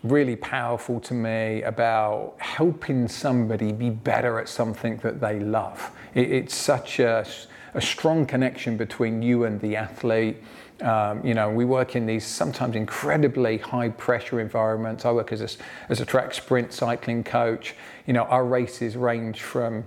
really 0.04 0.36
powerful 0.36 1.00
to 1.02 1.14
me 1.14 1.62
about 1.64 2.36
helping 2.38 3.08
somebody 3.08 3.72
be 3.74 3.90
better 3.90 4.40
at 4.40 4.48
something 4.48 4.98
that 4.98 5.20
they 5.20 5.40
love. 5.40 5.92
It, 6.14 6.32
it's 6.32 6.56
such 6.56 7.00
a, 7.00 7.26
a 7.74 7.82
strong 7.82 8.26
connection 8.26 8.78
between 8.78 9.22
you 9.22 9.44
and 9.44 9.60
the 9.60 9.76
athlete. 9.76 10.38
Um, 10.82 11.26
you 11.26 11.34
know, 11.34 11.50
we 11.50 11.66
work 11.66 11.98
in 11.98 12.06
these 12.06 12.26
sometimes 12.26 12.76
incredibly 12.78 13.58
high 13.58 13.90
pressure 13.90 14.40
environments. 14.40 15.04
I 15.04 15.12
work 15.12 15.34
as 15.34 15.42
a, 15.42 15.50
as 15.90 16.00
a 16.00 16.06
track 16.06 16.34
sprint 16.34 16.72
cycling 16.72 17.26
coach. 17.26 17.76
You 18.06 18.14
know, 18.14 18.24
our 18.24 18.46
races 18.46 18.96
range 18.96 19.42
from 19.42 19.84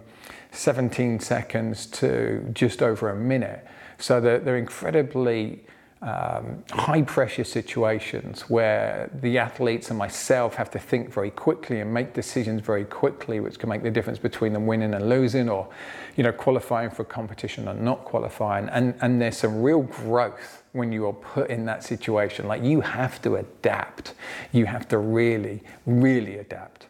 17 0.53 1.19
seconds 1.19 1.87
to 1.87 2.49
just 2.53 2.83
over 2.83 3.11
a 3.11 3.17
minute. 3.17 3.67
So 3.99 4.21
they're, 4.21 4.39
they're 4.39 4.59
incredibly 4.59 5.65
um, 6.03 6.65
high 6.73 7.03
pressure 7.03 7.45
situations 7.45 8.43
where 8.51 9.09
the 9.23 9.39
athletes 9.39 9.89
and 9.91 9.99
myself 9.99 10.57
have 10.57 10.69
to 10.73 10.79
think 10.79 11.13
very 11.13 11.31
quickly 11.31 11.81
and 11.81 11.95
make 11.95 12.13
decisions 12.13 12.61
very 12.61 12.85
quickly, 12.85 13.39
which 13.39 13.59
can 13.59 13.69
make 13.69 13.85
the 13.85 13.91
difference 13.91 14.19
between 14.19 14.53
them 14.53 14.67
winning 14.67 14.95
and 14.95 15.09
losing, 15.09 15.49
or 15.49 15.69
you 16.17 16.25
know 16.25 16.33
qualifying 16.33 16.91
for 16.91 17.03
a 17.03 17.05
competition 17.05 17.69
and 17.69 17.81
not 17.81 18.05
qualifying. 18.05 18.69
And 18.71 18.95
and 19.01 19.23
there's 19.23 19.37
some 19.37 19.63
real 19.63 19.83
growth 19.83 20.65
when 20.73 20.91
you 20.91 21.07
are 21.07 21.13
put 21.13 21.51
in 21.51 21.65
that 21.67 21.85
situation. 21.85 22.49
Like 22.49 22.65
you 22.65 22.81
have 22.81 23.23
to 23.23 23.37
adapt. 23.37 24.15
You 24.51 24.67
have 24.67 24.89
to 24.89 24.99
really, 24.99 25.63
really 25.87 26.39
adapt. 26.39 26.87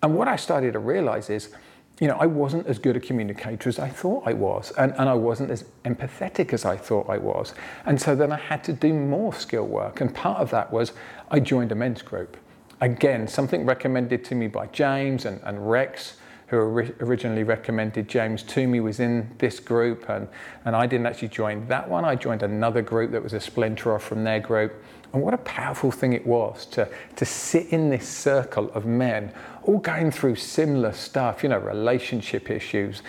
And 0.00 0.14
what 0.14 0.28
I 0.28 0.36
started 0.36 0.74
to 0.74 0.78
realize 0.78 1.28
is 1.28 1.50
you 2.00 2.06
know, 2.06 2.16
I 2.18 2.26
wasn't 2.26 2.66
as 2.66 2.78
good 2.78 2.96
a 2.96 3.00
communicator 3.00 3.68
as 3.68 3.78
I 3.78 3.88
thought 3.88 4.22
I 4.24 4.32
was, 4.32 4.72
and, 4.78 4.92
and 4.98 5.08
I 5.08 5.14
wasn't 5.14 5.50
as 5.50 5.64
empathetic 5.84 6.52
as 6.52 6.64
I 6.64 6.76
thought 6.76 7.08
I 7.08 7.18
was. 7.18 7.54
And 7.86 8.00
so 8.00 8.14
then 8.14 8.30
I 8.30 8.36
had 8.36 8.62
to 8.64 8.72
do 8.72 8.94
more 8.94 9.34
skill 9.34 9.66
work. 9.66 10.00
And 10.00 10.14
part 10.14 10.38
of 10.38 10.50
that 10.50 10.72
was 10.72 10.92
I 11.30 11.40
joined 11.40 11.72
a 11.72 11.74
men's 11.74 12.02
group. 12.02 12.36
Again, 12.80 13.26
something 13.26 13.66
recommended 13.66 14.24
to 14.26 14.36
me 14.36 14.46
by 14.46 14.66
James 14.66 15.24
and, 15.24 15.40
and 15.42 15.68
Rex, 15.68 16.18
who 16.46 16.56
originally 16.56 17.42
recommended 17.42 18.08
James 18.08 18.44
to 18.44 18.68
me, 18.68 18.78
was 18.78 19.00
in 19.00 19.34
this 19.38 19.58
group. 19.58 20.08
And, 20.08 20.28
and 20.64 20.76
I 20.76 20.86
didn't 20.86 21.06
actually 21.06 21.28
join 21.28 21.66
that 21.66 21.88
one. 21.88 22.04
I 22.04 22.14
joined 22.14 22.44
another 22.44 22.80
group 22.80 23.10
that 23.10 23.22
was 23.22 23.32
a 23.32 23.40
splinter 23.40 23.92
off 23.92 24.04
from 24.04 24.22
their 24.22 24.38
group. 24.38 24.72
And 25.12 25.22
what 25.22 25.32
a 25.34 25.38
powerful 25.38 25.90
thing 25.90 26.12
it 26.12 26.26
was 26.26 26.66
to, 26.66 26.88
to 27.16 27.24
sit 27.24 27.68
in 27.68 27.88
this 27.88 28.06
circle 28.06 28.70
of 28.72 28.84
men, 28.84 29.32
all 29.62 29.78
going 29.78 30.10
through 30.10 30.36
similar 30.36 30.92
stuff, 30.92 31.42
you 31.42 31.48
know, 31.48 31.58
relationship 31.58 32.50
issues, 32.50 33.02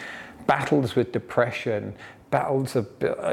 battles 0.48 0.96
with 0.96 1.12
depression, 1.12 1.94
battles 2.32 2.75
of 2.75 2.88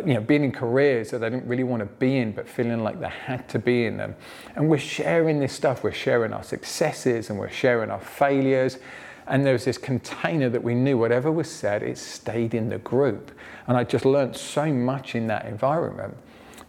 you 0.07 0.15
know 0.15 0.21
being 0.21 0.45
in 0.45 0.53
careers 0.53 1.11
that 1.11 1.19
they 1.19 1.29
didn't 1.29 1.47
really 1.47 1.65
want 1.65 1.81
to 1.81 1.87
be 1.87 2.17
in 2.17 2.33
but 2.33 2.49
feeling 2.49 2.83
like 2.83 2.99
they 2.99 3.09
had 3.09 3.49
to 3.49 3.59
be 3.59 3.85
in 3.85 3.97
them. 3.97 4.15
And 4.55 4.69
we're 4.69 4.79
sharing 4.79 5.39
this 5.39 5.53
stuff. 5.53 5.85
We're 5.85 5.93
sharing 5.93 6.33
our 6.33 6.43
successes 6.43 7.31
and 7.31 7.39
we're 7.39 7.51
sharing 7.51 7.91
our 7.91 8.01
failures. 8.01 8.79
And 9.27 9.45
there 9.45 9.53
was 9.53 9.65
this 9.65 9.77
container 9.77 10.49
that 10.49 10.63
we 10.63 10.75
knew 10.75 10.97
whatever 10.97 11.33
was 11.33 11.51
said 11.51 11.83
it 11.83 11.99
stayed 11.99 12.55
in 12.55 12.69
the 12.69 12.79
group. 12.79 13.33
And 13.67 13.77
i 13.77 13.85
just 13.85 14.05
learned 14.05 14.37
so 14.37 14.73
much 14.73 15.15
in 15.15 15.27
that 15.27 15.47
environment 15.47 16.17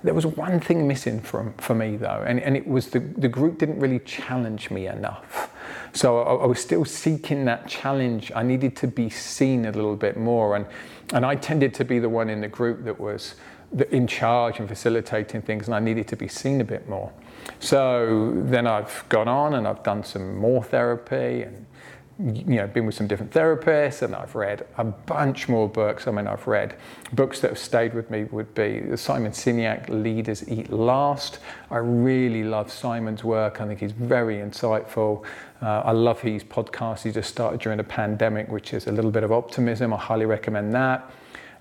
there 0.08 0.14
was 0.14 0.26
one 0.26 0.62
thing 0.62 0.88
missing 0.88 1.20
from, 1.20 1.54
for 1.56 1.76
me 1.76 1.98
though, 1.98 2.24
and, 2.26 2.40
and 2.40 2.56
it 2.56 2.66
was 2.66 2.88
the, 2.88 3.00
the 3.00 3.28
group 3.28 3.58
didn't 3.58 3.78
really 3.78 4.00
challenge 4.00 4.72
me 4.72 4.88
enough. 4.88 5.54
So 5.92 6.20
I, 6.20 6.36
I, 6.36 6.46
was 6.46 6.60
still 6.60 6.86
seeking 6.86 7.44
that 7.46 7.68
challenge. 7.68 8.32
I 8.34 8.42
needed 8.42 8.78
to 8.78 8.88
be 8.88 9.10
seen 9.10 9.66
a 9.66 9.72
little 9.72 9.98
bit 9.98 10.16
more, 10.16 10.56
and, 10.56 10.66
and 11.12 11.26
I 11.26 11.36
tended 11.36 11.74
to 11.74 11.84
be 11.84 12.00
the 12.00 12.08
one 12.08 12.30
in 12.30 12.40
the 12.40 12.48
group 12.48 12.86
that 12.86 12.98
was 12.98 13.36
in 13.92 14.08
charge 14.08 14.60
and 14.60 14.70
facilitating 14.70 15.42
things, 15.42 15.68
and 15.68 15.76
I 15.76 15.80
needed 15.80 16.08
to 16.08 16.16
be 16.16 16.30
seen 16.30 16.62
a 16.62 16.64
bit 16.64 16.88
more. 16.88 17.12
So 17.60 18.34
then 18.46 18.66
I've 18.66 19.04
gone 19.10 19.28
on 19.28 19.56
and 19.56 19.68
I've 19.68 19.84
done 19.84 20.06
some 20.06 20.38
more 20.38 20.64
therapy 20.64 21.42
and 21.42 21.66
you 22.20 22.56
know, 22.56 22.66
been 22.66 22.88
with 22.88 22.96
some 22.96 23.06
different 23.06 23.32
therapists 23.32 24.02
and 24.02 24.16
I've 24.16 24.34
read 24.34 24.66
a 24.78 24.84
bunch 24.84 25.48
more 25.48 25.70
books. 25.70 26.08
I 26.08 26.12
mean, 26.12 26.26
I've 26.26 26.48
read 26.48 26.76
books 27.14 27.40
that 27.42 27.52
have 27.52 27.60
stayed 27.60 27.94
with 27.94 28.10
me 28.10 28.24
would 28.26 28.56
be 28.56 28.98
Simon 28.98 29.32
Sinek, 29.32 29.88
Leaders 29.90 30.48
Eat 30.50 30.72
Last. 30.72 31.40
I 31.70 31.78
really 31.78 32.44
love 32.44 32.72
Simon's 32.72 33.24
work. 33.24 33.62
I 33.62 33.68
think 33.68 33.80
he's 33.80 33.92
very 33.92 34.38
insightful. 34.38 35.24
Uh, 35.62 35.82
I 35.86 35.92
love 35.92 36.20
his 36.22 36.44
podcast. 36.44 37.04
He 37.04 37.12
just 37.12 37.30
started 37.30 37.60
during 37.60 37.78
the 37.78 37.84
pandemic, 37.84 38.50
which 38.50 38.74
is 38.74 38.88
a 38.88 38.92
little 38.92 39.12
bit 39.12 39.24
of 39.24 39.32
optimism. 39.32 39.94
I 39.94 39.98
highly 39.98 40.26
recommend 40.26 40.74
that. 40.74 41.12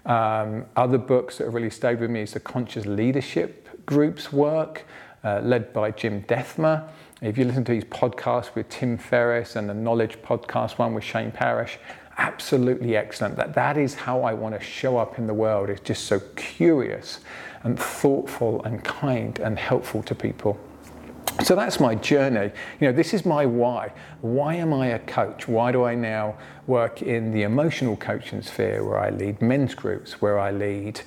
Um, 0.07 0.65
other 0.75 0.99
books 0.99 1.37
that 1.39 1.45
have 1.45 1.55
really 1.55 1.71
stayed 1.71 2.01
with 2.01 2.11
me 2.11 2.23
is 2.23 2.33
the 2.33 2.41
Conscious 2.41 2.87
Leadership 2.87 3.85
Group's 3.85 4.33
work, 4.33 4.87
uh, 5.23 5.41
led 5.43 5.73
by 5.75 5.91
Jim 5.91 6.23
Dethmer. 6.23 6.89
If 7.23 7.39
you 7.39 7.47
listen 7.47 7.65
to 7.65 7.75
his 7.75 7.85
podcast 7.85 8.55
with 8.55 8.69
Tim 8.69 8.99
Ferriss 8.99 9.57
and 9.57 9.71
the 9.71 9.75
Knowledge 9.75 10.19
podcast 10.21 10.77
one 10.77 10.93
with 10.93 11.03
Shane 11.03 11.33
Parrish, 11.33 11.79
absolutely 12.19 12.95
excellent. 12.95 13.37
That 13.37 13.55
that 13.55 13.79
is 13.79 13.95
how 13.95 14.21
I 14.21 14.35
want 14.35 14.55
to 14.55 14.61
show 14.61 14.99
up 14.99 15.19
in 15.19 15.27
the 15.27 15.33
world. 15.33 15.71
It's 15.71 15.81
just 15.81 16.05
so 16.05 16.21
curious 16.37 17.21
and 17.63 17.79
thoughtful 17.79 18.63
and 18.65 18.85
kind 18.85 19.39
and 19.39 19.59
helpful 19.59 20.03
to 20.03 20.15
people. 20.15 20.61
So 21.45 21.55
that's 21.55 21.79
my 21.79 21.95
journey. 21.95 22.51
You 22.81 22.89
know, 22.89 22.93
this 22.93 23.15
is 23.15 23.25
my 23.25 23.47
why. 23.47 23.93
Why 24.21 24.55
am 24.55 24.73
I 24.73 24.89
a 24.89 24.99
coach? 24.99 25.47
Why 25.47 25.71
do 25.71 25.85
I 25.85 25.95
now 25.95 26.37
work 26.67 27.03
in 27.03 27.31
the 27.31 27.43
emotional 27.43 27.97
coaching 27.97 28.43
sphere 28.43 28.83
where 28.83 28.99
I 28.99 29.11
lead 29.11 29.41
men's 29.41 29.75
groups, 29.75 30.21
where 30.21 30.39
I 30.39 30.51
lead 30.51 31.03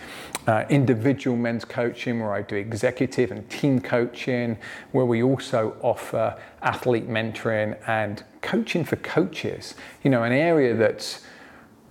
uh, 0.47 0.65
individual 0.69 1.35
men's 1.35 1.65
coaching, 1.65 2.19
where 2.19 2.33
I 2.33 2.41
do 2.41 2.55
executive 2.55 3.31
and 3.31 3.49
team 3.49 3.81
coaching, 3.81 4.57
where 4.91 5.05
we 5.05 5.21
also 5.23 5.75
offer 5.81 6.39
athlete 6.61 7.09
mentoring 7.09 7.77
and 7.87 8.23
coaching 8.41 8.85
for 8.85 8.95
coaches. 8.97 9.75
You 10.03 10.11
know, 10.11 10.23
an 10.23 10.31
area 10.31 10.75
that's 10.75 11.25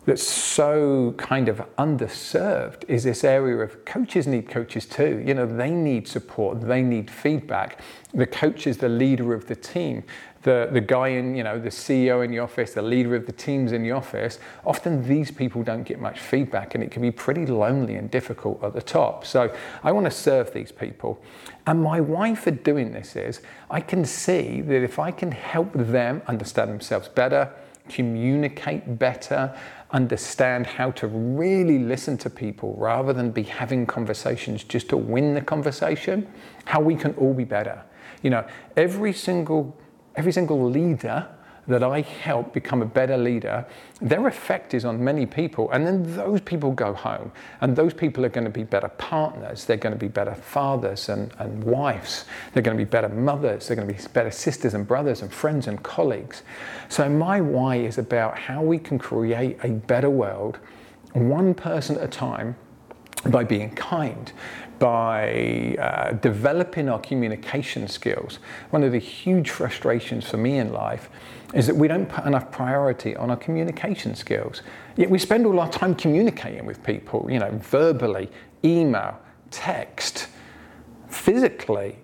that's 0.08 0.26
so 0.26 1.12
kind 1.18 1.50
of 1.50 1.58
underserved 1.76 2.82
is 2.88 3.04
this 3.04 3.24
area 3.24 3.58
of 3.58 3.84
coaches 3.84 4.26
need 4.26 4.48
coaches 4.48 4.86
too. 4.86 5.22
You 5.22 5.34
know, 5.34 5.44
they 5.44 5.70
need 5.70 6.08
support, 6.08 6.62
they 6.62 6.80
need 6.80 7.10
feedback. 7.10 7.82
The 8.14 8.26
coach 8.26 8.66
is 8.66 8.78
the 8.78 8.88
leader 8.88 9.34
of 9.34 9.48
the 9.48 9.54
team. 9.54 10.04
The, 10.44 10.70
the 10.72 10.80
guy 10.80 11.08
in, 11.08 11.34
you 11.34 11.44
know, 11.44 11.58
the 11.58 11.68
CEO 11.68 12.24
in 12.24 12.30
the 12.30 12.38
office, 12.38 12.72
the 12.72 12.80
leader 12.80 13.14
of 13.16 13.26
the 13.26 13.32
teams 13.32 13.72
in 13.72 13.82
the 13.82 13.90
office, 13.90 14.38
often 14.64 15.06
these 15.06 15.30
people 15.30 15.62
don't 15.62 15.82
get 15.82 16.00
much 16.00 16.20
feedback 16.20 16.74
and 16.74 16.82
it 16.82 16.90
can 16.90 17.02
be 17.02 17.10
pretty 17.10 17.44
lonely 17.44 17.96
and 17.96 18.10
difficult 18.10 18.64
at 18.64 18.72
the 18.72 18.80
top. 18.80 19.26
So 19.26 19.54
I 19.82 19.92
want 19.92 20.06
to 20.06 20.10
serve 20.10 20.54
these 20.54 20.72
people. 20.72 21.22
And 21.66 21.82
my 21.82 22.00
why 22.00 22.34
for 22.34 22.50
doing 22.50 22.92
this 22.92 23.14
is 23.14 23.42
I 23.70 23.82
can 23.82 24.06
see 24.06 24.62
that 24.62 24.82
if 24.82 24.98
I 24.98 25.10
can 25.10 25.32
help 25.32 25.70
them 25.74 26.22
understand 26.26 26.70
themselves 26.70 27.08
better, 27.08 27.52
communicate 27.88 28.98
better, 28.98 29.56
understand 29.90 30.66
how 30.66 30.90
to 30.92 31.06
really 31.06 31.78
listen 31.78 32.18
to 32.18 32.30
people 32.30 32.74
rather 32.76 33.12
than 33.12 33.30
be 33.30 33.42
having 33.42 33.86
conversations 33.86 34.62
just 34.64 34.88
to 34.90 34.96
win 34.96 35.34
the 35.34 35.40
conversation, 35.40 36.26
how 36.64 36.80
we 36.80 36.94
can 36.94 37.14
all 37.14 37.32
be 37.32 37.44
better. 37.44 37.82
You 38.22 38.30
know, 38.30 38.46
every 38.76 39.12
single 39.12 39.76
every 40.16 40.32
single 40.32 40.68
leader 40.68 41.28
that 41.68 41.82
I 41.84 42.00
help 42.00 42.54
become 42.54 42.80
a 42.80 42.86
better 42.86 43.16
leader, 43.18 43.64
their 44.00 44.26
effect 44.26 44.72
is 44.72 44.86
on 44.86 45.04
many 45.04 45.26
people. 45.26 45.70
And 45.70 45.86
then 45.86 46.16
those 46.16 46.40
people 46.40 46.72
go 46.72 46.94
home, 46.94 47.30
and 47.60 47.76
those 47.76 47.92
people 47.92 48.24
are 48.24 48.30
going 48.30 48.46
to 48.46 48.50
be 48.50 48.64
better 48.64 48.88
partners. 48.88 49.66
They're 49.66 49.76
going 49.76 49.92
to 49.92 49.98
be 49.98 50.08
better 50.08 50.34
fathers 50.34 51.10
and, 51.10 51.30
and 51.38 51.62
wives. 51.62 52.24
They're 52.52 52.62
going 52.62 52.76
to 52.76 52.82
be 52.82 52.88
better 52.88 53.10
mothers. 53.10 53.68
They're 53.68 53.76
going 53.76 53.86
to 53.86 53.94
be 53.94 54.08
better 54.14 54.30
sisters 54.30 54.72
and 54.72 54.88
brothers 54.88 55.20
and 55.20 55.32
friends 55.32 55.66
and 55.68 55.82
colleagues. 55.82 56.42
So, 56.88 57.08
my 57.08 57.40
why 57.40 57.76
is 57.76 57.98
about 57.98 58.38
how 58.38 58.62
we 58.62 58.78
can 58.78 58.98
create 58.98 59.58
a 59.62 59.70
better 59.70 60.10
world, 60.10 60.58
one 61.12 61.52
person 61.52 61.96
at 61.96 62.04
a 62.04 62.08
time, 62.08 62.56
by 63.30 63.44
being 63.44 63.70
kind, 63.74 64.32
by 64.78 65.76
uh, 65.78 66.12
developing 66.12 66.88
our 66.88 67.00
communication 67.00 67.88
skills. 67.88 68.38
One 68.70 68.84
of 68.84 68.92
the 68.92 68.98
huge 68.98 69.50
frustrations 69.50 70.28
for 70.28 70.36
me 70.36 70.58
in 70.58 70.72
life 70.72 71.10
is 71.54 71.66
that 71.66 71.76
we 71.76 71.88
don't 71.88 72.06
put 72.06 72.24
enough 72.24 72.50
priority 72.50 73.16
on 73.16 73.30
our 73.30 73.36
communication 73.36 74.14
skills. 74.14 74.62
Yet 74.96 75.08
we 75.08 75.18
spend 75.18 75.46
all 75.46 75.58
our 75.60 75.70
time 75.70 75.94
communicating 75.94 76.66
with 76.66 76.82
people, 76.84 77.26
you 77.30 77.38
know, 77.38 77.50
verbally, 77.62 78.30
email, 78.64 79.18
text, 79.50 80.28
physically, 81.08 81.98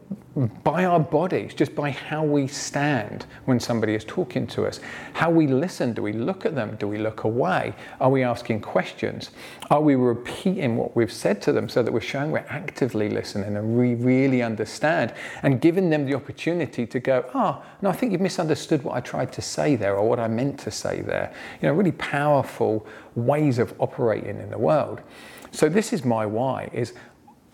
by 0.65 0.85
our 0.85 0.99
bodies, 0.99 1.55
just 1.55 1.77
by 1.77 1.91
how 1.91 2.25
we 2.25 2.49
stand 2.49 3.25
when 3.45 3.61
somebody 3.61 3.95
is 3.95 4.05
talking 4.05 4.47
to 4.49 4.67
us, 4.67 4.81
how 5.13 5.31
we 5.31 5.47
listen. 5.47 5.93
Do 5.93 6.03
we 6.03 6.13
look 6.13 6.45
at 6.45 6.57
them? 6.57 6.77
Do 6.77 6.89
we 6.89 6.99
look 6.99 7.23
away? 7.23 7.75
Are 8.01 8.11
we 8.11 8.25
asking 8.25 8.63
questions? 8.63 9.31
Are 9.71 9.81
we 9.81 9.95
repeating 9.95 10.77
what 10.77 10.97
we've 10.97 11.13
said 11.13 11.41
to 11.43 11.53
them 11.53 11.69
so 11.69 11.85
that 11.85 11.93
we're 11.93 12.01
showing 12.01 12.33
we're 12.33 12.47
actively 12.49 13.09
listening 13.09 13.57
and 13.57 13.77
we 13.77 13.95
really 13.95 14.43
understand 14.43 15.15
and 15.45 15.61
giving 15.61 15.89
them 15.89 16.05
the 16.05 16.15
opportunity 16.15 16.85
to 16.85 16.99
go, 16.99 17.25
oh, 17.35 17.63
no, 17.81 17.91
I 17.91 17.93
think 17.93 18.11
you've 18.11 18.21
misunderstood 18.21 18.83
what 18.83 18.97
I 18.97 19.01
tried 19.01 19.33
to 19.35 19.43
say 19.43 19.77
there 19.77 19.95
or 19.97 20.09
what 20.09 20.19
I 20.19 20.27
meant 20.27 20.59
to 20.61 20.71
say 20.73 21.01
there. 21.01 21.33
You 21.63 21.69
know, 21.69 21.75
really 21.75 21.93
powerful 21.93 22.87
ways 23.15 23.61
of 23.61 23.73
operating 23.79 24.41
in 24.41 24.51
the 24.51 24.59
world. 24.59 25.01
So 25.53 25.69
this 25.69 25.93
is 25.93 26.05
my 26.05 26.27
why 26.27 26.71
is 26.73 26.95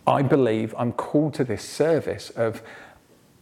I 0.06 0.22
believe 0.22 0.74
I'm 0.78 0.92
called 0.92 1.34
to 1.34 1.44
this 1.44 1.62
service 1.62 2.30
of, 2.30 2.62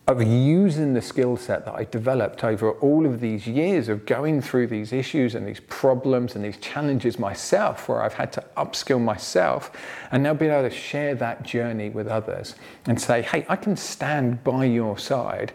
of 0.06 0.22
using 0.22 0.94
the 0.94 1.02
skill 1.02 1.36
set 1.36 1.64
that 1.64 1.74
I 1.74 1.84
developed 1.84 2.44
over 2.44 2.72
all 2.72 3.06
of 3.06 3.20
these 3.20 3.46
years 3.46 3.88
of 3.88 4.06
going 4.06 4.42
through 4.42 4.66
these 4.66 4.92
issues 4.92 5.34
and 5.34 5.46
these 5.46 5.60
problems 5.60 6.34
and 6.34 6.44
these 6.44 6.56
challenges 6.58 7.18
myself, 7.18 7.88
where 7.88 8.02
I've 8.02 8.14
had 8.14 8.32
to 8.34 8.44
upskill 8.56 9.00
myself, 9.00 9.70
and 10.10 10.22
now 10.22 10.34
being 10.34 10.50
able 10.50 10.68
to 10.68 10.74
share 10.74 11.14
that 11.16 11.42
journey 11.42 11.90
with 11.90 12.08
others 12.08 12.54
and 12.86 13.00
say, 13.00 13.22
hey, 13.22 13.46
I 13.48 13.56
can 13.56 13.76
stand 13.76 14.42
by 14.44 14.64
your 14.64 14.98
side 14.98 15.52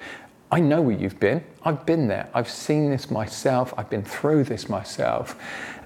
I 0.54 0.60
know 0.60 0.84
where 0.84 0.96
you've 0.96 1.20
been. 1.20 1.44
I've 1.64 1.84
been 1.84 2.08
there. 2.08 2.30
I've 2.32 2.48
seen 2.48 2.92
this 2.92 3.10
myself. 3.10 3.74
I've 3.76 3.90
been 3.90 4.04
through 4.04 4.44
this 4.44 4.70
myself. 4.70 5.36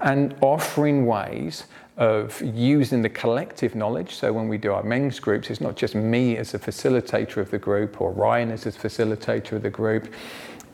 And 0.02 0.36
offering 0.42 1.06
ways 1.06 1.64
of 1.98 2.40
using 2.42 3.02
the 3.02 3.08
collective 3.08 3.74
knowledge. 3.74 4.14
So 4.14 4.32
when 4.32 4.48
we 4.48 4.56
do 4.56 4.72
our 4.72 4.84
men's 4.84 5.18
groups, 5.18 5.50
it's 5.50 5.60
not 5.60 5.76
just 5.76 5.96
me 5.96 6.36
as 6.36 6.54
a 6.54 6.58
facilitator 6.58 7.38
of 7.38 7.50
the 7.50 7.58
group 7.58 8.00
or 8.00 8.12
Ryan 8.12 8.52
as 8.52 8.66
a 8.66 8.72
facilitator 8.72 9.52
of 9.52 9.62
the 9.62 9.70
group 9.70 10.08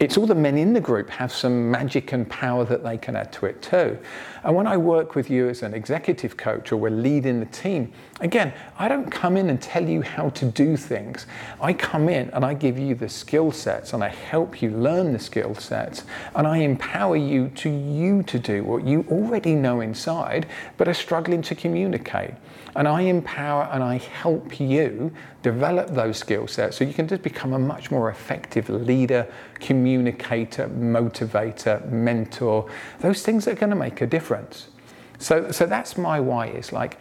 it's 0.01 0.17
all 0.17 0.27
the 0.27 0.35
men 0.35 0.59
in 0.59 0.73
the 0.73 0.81
group 0.81 1.09
have 1.11 1.33
some 1.33 1.71
magic 1.71 2.13
and 2.13 2.29
power 2.29 2.65
that 2.65 2.83
they 2.83 2.99
can 2.99 3.15
add 3.15 3.33
to 3.35 3.47
it 3.47 3.63
too. 3.63 3.99
And 4.43 4.55
when 4.55 4.67
I 4.67 4.77
work 4.77 5.15
with 5.15 5.31
you 5.31 5.49
as 5.49 5.63
an 5.63 5.73
executive 5.73 6.37
coach 6.37 6.73
or 6.73 6.77
we're 6.77 6.91
leading 6.91 7.41
the 7.41 7.47
team, 7.47 7.93
again, 8.21 8.53
I 8.79 8.89
don't 8.89 9.11
come 9.11 9.37
in 9.37 9.51
and 9.51 9.63
tell 9.63 9.89
you 9.89 10.03
how 10.03 10.31
to 10.31 10.47
do 10.47 10.77
things. 10.77 11.27
I 11.61 11.73
come 11.73 12.09
in 12.09 12.29
and 12.31 12.45
I 12.45 12.55
give 12.55 12.79
you 12.79 12.95
the 12.95 13.09
skill 13.09 13.53
sets 13.53 13.93
and 13.93 14.03
I 14.03 14.09
help 14.09 14.61
you 14.61 14.71
learn 14.71 15.13
the 15.13 15.19
skill 15.19 15.55
sets 15.55 16.05
and 16.35 16.47
I 16.47 16.59
empower 16.59 17.17
you 17.17 17.49
to 17.57 17.71
you 17.71 18.23
to 18.25 18.39
do 18.39 18.65
what 18.65 18.85
you 18.87 19.07
already 19.11 19.55
know 19.55 19.81
inside 19.81 20.47
but 20.77 20.89
are 20.89 20.95
struggling 20.95 21.43
to 21.43 21.55
communicate. 21.55 22.35
And 22.77 22.89
I 22.89 23.03
empower 23.03 23.69
and 23.73 23.85
I 23.85 23.99
help 23.99 24.59
you 24.59 25.13
develop 25.43 25.91
those 25.91 26.19
skill 26.19 26.49
sets 26.49 26.77
so 26.77 26.85
you 26.85 26.93
can 26.93 27.07
just 27.07 27.23
become 27.23 27.53
a 27.53 27.59
much 27.59 27.91
more 27.91 28.11
effective 28.11 28.69
leader, 28.69 29.27
communicator, 29.61 30.69
motivator, 30.69 31.89
mentor. 31.91 32.69
Those 33.01 33.23
things 33.23 33.47
are 33.47 33.55
going 33.55 33.71
to 33.71 33.77
make 33.77 34.01
a 34.01 34.07
difference. 34.07 34.69
So, 35.19 35.53
so 35.53 35.67
that's 35.67 35.97
my 35.97 36.19
why 36.19 36.49
is 36.49 36.73
like, 36.73 36.99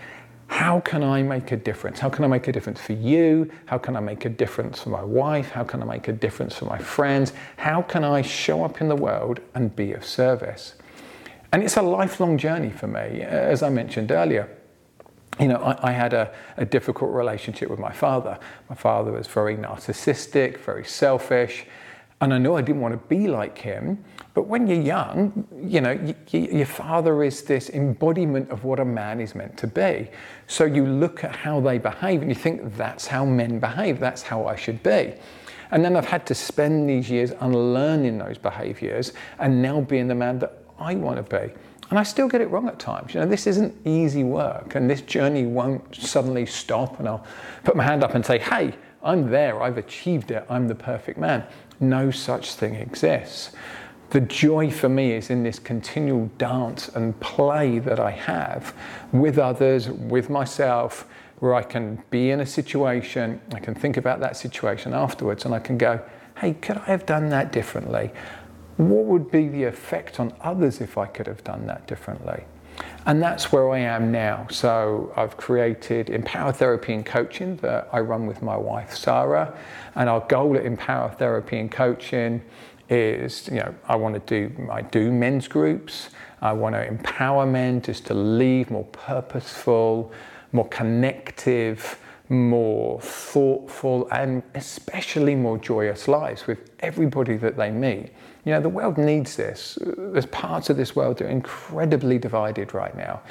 how 0.48 0.82
can 0.82 1.01
I 1.03 1.24
make 1.24 1.51
a 1.51 1.58
difference? 1.58 2.00
How 2.00 2.10
can 2.10 2.24
I 2.24 2.27
make 2.27 2.48
a 2.48 2.51
difference 2.51 2.80
for 2.80 2.94
you? 2.94 3.50
How 3.65 3.80
can 3.80 3.96
I 3.96 4.00
make 4.00 4.25
a 4.25 4.30
difference 4.30 4.84
for 4.84 4.89
my 4.89 5.03
wife? 5.03 5.50
How 5.50 5.63
can 5.63 5.82
I 5.82 5.86
make 5.86 6.08
a 6.08 6.13
difference 6.13 6.56
for 6.56 6.65
my 6.65 6.77
friends? 6.77 7.34
How 7.58 7.82
can 7.82 8.03
I 8.03 8.22
show 8.22 8.63
up 8.63 8.80
in 8.80 8.88
the 8.88 8.96
world 8.96 9.39
and 9.56 9.75
be 9.75 9.94
of 9.94 10.06
service? 10.06 10.75
And 11.51 11.63
it's 11.63 11.77
a 11.77 11.82
lifelong 11.82 12.38
journey 12.38 12.70
for 12.70 12.88
me, 12.88 13.22
as 13.22 13.63
I 13.63 13.70
mentioned 13.70 14.12
earlier 14.12 14.48
you 15.40 15.48
know, 15.48 15.58
I, 15.58 15.90
I 15.90 15.92
had 15.92 16.13
a, 16.13 16.34
a, 16.58 16.66
difficult 16.66 17.12
relationship 17.12 17.70
with 17.70 17.80
my 17.80 17.92
father. 17.92 18.38
My 18.70 18.75
father 18.75 19.12
was 19.12 19.28
very 19.28 19.56
narcissistic, 19.56 20.60
very 20.60 20.86
selfish, 20.86 21.66
and 22.22 22.34
I 22.34 22.38
knew 22.38 22.56
I 22.56 22.62
didn't 22.62 22.82
want 22.82 22.94
to 22.94 23.08
be 23.08 23.28
like 23.28 23.58
him. 23.58 24.04
But 24.34 24.48
when 24.48 24.68
you're 24.68 24.82
young, 24.82 25.48
you 25.56 25.82
know, 25.82 25.96
y- 25.96 26.16
y- 26.34 26.50
your 26.52 26.66
father 26.66 27.24
is 27.24 27.44
this 27.44 27.70
embodiment 27.70 28.50
of 28.50 28.63
what 28.63 28.80
a 28.80 28.86
man 28.86 29.20
is 29.20 29.36
meant 29.36 29.58
to 29.58 29.68
be. 29.68 30.10
So 30.48 30.63
you 30.66 30.86
look 30.86 31.24
at 31.24 31.36
how 31.36 31.60
they 31.60 31.78
behave 31.78 32.22
and 32.22 32.30
you 32.30 32.36
think, 32.36 32.75
that's 32.78 33.08
how 33.08 33.25
men 33.25 33.60
behave, 33.60 34.00
that's 34.00 34.22
how 34.22 34.48
I 34.48 34.56
should 34.56 34.82
be. 34.84 35.13
And 35.72 35.84
then 35.84 35.96
I've 35.96 36.06
had 36.06 36.25
to 36.28 36.36
spend 36.36 36.90
these 36.90 37.10
years 37.10 37.32
unlearning 37.40 38.20
those 38.20 38.38
behaviors 38.38 39.13
and 39.40 39.62
now 39.62 39.82
being 39.82 40.08
the 40.08 40.16
man 40.16 40.40
that 40.40 40.63
I 40.80 40.96
want 40.96 41.18
to 41.18 41.40
be. 41.48 41.54
And 41.94 42.00
I 42.00 42.02
still 42.02 42.28
get 42.28 42.42
it 42.42 42.50
wrong 42.50 42.68
at 42.68 42.80
times. 42.80 43.14
You 43.14 43.20
know, 43.20 43.28
this 43.28 43.46
isn't 43.46 43.76
easy 43.86 44.24
work, 44.24 44.74
and 44.74 44.90
this 44.90 45.02
journey 45.02 45.46
won't 45.46 45.96
suddenly 45.96 46.48
stop, 46.48 46.98
and 46.98 47.08
I'll 47.08 47.24
put 47.66 47.76
my 47.76 47.84
hand 47.84 48.04
up 48.04 48.16
and 48.16 48.26
say, 48.26 48.40
hey, 48.40 48.74
I'm 49.04 49.30
there, 49.30 49.62
I've 49.62 49.78
achieved 49.78 50.32
it, 50.32 50.44
I'm 50.50 50.68
the 50.68 50.74
perfect 50.74 51.20
man. 51.20 51.46
No 51.80 52.10
such 52.10 52.56
thing 52.56 52.74
exists. 52.74 53.52
The 54.10 54.22
joy 54.22 54.72
for 54.72 54.90
me 54.90 55.12
is 55.12 55.30
in 55.30 55.44
this 55.44 55.60
continual 55.60 56.32
dance 56.40 56.90
and 56.90 57.20
play 57.20 57.78
that 57.78 58.00
I 58.00 58.10
have 58.10 58.74
with 59.12 59.38
others, 59.38 59.88
with 59.88 60.32
myself, 60.32 61.08
where 61.42 61.54
I 61.54 61.62
can 61.62 62.02
be 62.10 62.32
in 62.32 62.40
a 62.40 62.46
situation, 62.48 63.40
I 63.54 63.60
can 63.60 63.76
think 63.76 63.98
about 63.98 64.20
that 64.22 64.36
situation 64.36 64.96
afterwards, 64.96 65.46
and 65.46 65.54
I 65.54 65.60
can 65.60 65.78
go, 65.78 66.02
hey, 66.40 66.56
could 66.56 66.78
I 66.78 66.86
have 66.86 67.06
done 67.06 67.30
that 67.30 67.52
differently? 67.52 68.10
What 68.77 69.06
would 69.06 69.32
be 69.32 69.48
the 69.48 69.63
effect 69.63 70.20
on 70.20 70.34
others 70.42 70.82
if 70.82 70.98
I 70.98 71.06
could 71.06 71.27
have 71.27 71.44
done 71.44 71.68
that 71.68 71.88
differently? 71.88 72.44
And 73.06 73.22
that's 73.22 73.51
where 73.51 73.70
I 73.72 73.80
am 73.80 74.12
now. 74.12 74.48
So 74.50 75.13
I've 75.15 75.38
created 75.38 76.10
Empower 76.10 76.53
Therapy 76.53 76.94
and 76.94 77.06
Coaching 77.06 77.58
that 77.58 77.89
I 77.91 78.00
run 78.00 78.26
with 78.26 78.41
my 78.41 78.56
wife, 78.56 78.95
Sarah. 78.95 79.56
And 79.95 80.10
our 80.10 80.21
goal 80.21 80.56
at 80.56 80.65
Empower 80.65 81.12
Therapy 81.12 81.60
and 81.60 81.71
Coaching 81.71 82.41
is, 82.89 83.48
you 83.50 83.58
know, 83.58 83.76
I 83.88 83.95
want 83.95 84.15
to 84.15 84.19
do, 84.21 84.69
I 84.71 84.82
do 84.82 85.12
men's 85.12 85.48
groups. 85.48 86.10
I 86.41 86.54
want 86.54 86.76
to 86.76 86.86
empower 86.86 87.45
men 87.45 87.82
just 87.82 88.06
to 88.08 88.13
lead 88.13 88.69
more 88.69 88.86
purposeful, 88.86 90.12
more 90.52 90.67
connective, 90.67 91.98
more 92.30 93.00
thoughtful, 93.02 94.08
and 94.12 94.43
especially 94.56 95.36
more 95.36 95.58
joyous 95.58 96.08
lives 96.08 96.48
with 96.48 96.71
everybody 96.80 97.38
that 97.38 97.58
they 97.58 97.71
meet. 97.71 98.12
You 98.45 98.51
know, 98.51 98.62
the 98.62 98.69
world 98.69 98.97
needs 98.97 99.36
this. 99.36 99.77
There's 99.82 100.25
parts 100.25 100.69
of 100.69 100.77
this 100.77 100.95
world 100.95 101.17
that 101.17 101.25
are 101.25 101.29
incredibly 101.29 102.19
divided 102.19 102.73
right 102.73 102.95
now. 102.95 103.21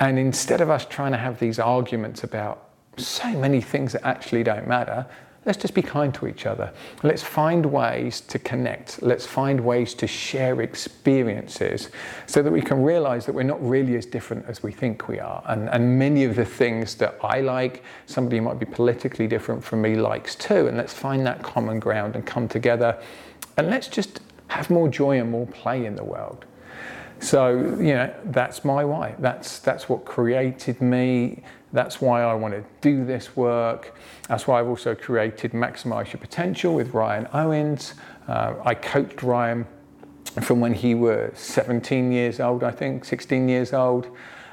And 0.00 0.18
instead 0.18 0.60
of 0.60 0.70
us 0.70 0.86
trying 0.86 1.12
to 1.12 1.18
have 1.18 1.38
these 1.38 1.58
arguments 1.58 2.24
about 2.24 2.68
so 2.96 3.28
many 3.32 3.60
things 3.60 3.92
that 3.92 4.06
actually 4.06 4.42
don't 4.42 4.66
matter, 4.66 5.06
let's 5.44 5.58
just 5.58 5.74
be 5.74 5.82
kind 5.82 6.12
to 6.14 6.26
each 6.26 6.44
other. 6.44 6.72
Let's 7.02 7.22
find 7.22 7.64
ways 7.66 8.20
to 8.22 8.38
connect. 8.38 9.02
Let's 9.02 9.26
find 9.26 9.60
ways 9.60 9.94
to 9.94 10.06
share 10.06 10.60
experiences 10.60 11.90
so 12.26 12.42
that 12.42 12.50
we 12.50 12.60
can 12.60 12.82
realize 12.82 13.26
that 13.26 13.34
we're 13.34 13.42
not 13.42 13.64
really 13.66 13.96
as 13.96 14.06
different 14.06 14.46
as 14.46 14.62
we 14.62 14.72
think 14.72 15.06
we 15.06 15.20
are. 15.20 15.42
And, 15.46 15.68
and 15.68 15.98
many 15.98 16.24
of 16.24 16.34
the 16.34 16.44
things 16.44 16.96
that 16.96 17.16
I 17.22 17.42
like, 17.42 17.84
somebody 18.06 18.40
might 18.40 18.58
be 18.58 18.66
politically 18.66 19.28
different 19.28 19.62
from 19.62 19.82
me 19.82 19.96
likes 19.96 20.34
too. 20.34 20.66
And 20.66 20.76
let's 20.76 20.94
find 20.94 21.26
that 21.26 21.42
common 21.42 21.78
ground 21.78 22.16
and 22.16 22.26
come 22.26 22.48
together. 22.48 22.98
And 23.56 23.70
let's 23.70 23.88
just 23.88 24.20
have 24.56 24.70
more 24.70 24.88
joy 24.88 25.20
and 25.20 25.30
more 25.30 25.46
play 25.46 25.86
in 25.86 25.94
the 25.94 26.04
world. 26.04 26.44
So, 27.18 27.58
you 27.78 27.94
know, 27.94 28.14
that's 28.26 28.64
my 28.64 28.84
why. 28.84 29.14
That's, 29.18 29.58
that's 29.60 29.88
what 29.88 30.04
created 30.04 30.80
me. 30.80 31.42
That's 31.72 32.00
why 32.00 32.22
I 32.22 32.34
want 32.34 32.54
to 32.54 32.64
do 32.80 33.04
this 33.04 33.36
work. 33.36 33.94
That's 34.28 34.46
why 34.46 34.60
I've 34.60 34.68
also 34.68 34.94
created 34.94 35.52
Maximize 35.52 36.12
Your 36.12 36.20
Potential 36.20 36.74
with 36.74 36.92
Ryan 36.94 37.26
Owens. 37.32 37.94
Uh, 38.28 38.54
I 38.64 38.74
coached 38.74 39.22
Ryan 39.22 39.66
from 40.42 40.60
when 40.60 40.74
he 40.74 40.94
was 40.94 41.32
17 41.38 42.12
years 42.12 42.40
old, 42.40 42.62
I 42.62 42.70
think, 42.70 43.04
16 43.04 43.48
years 43.48 43.72
old, 43.72 44.08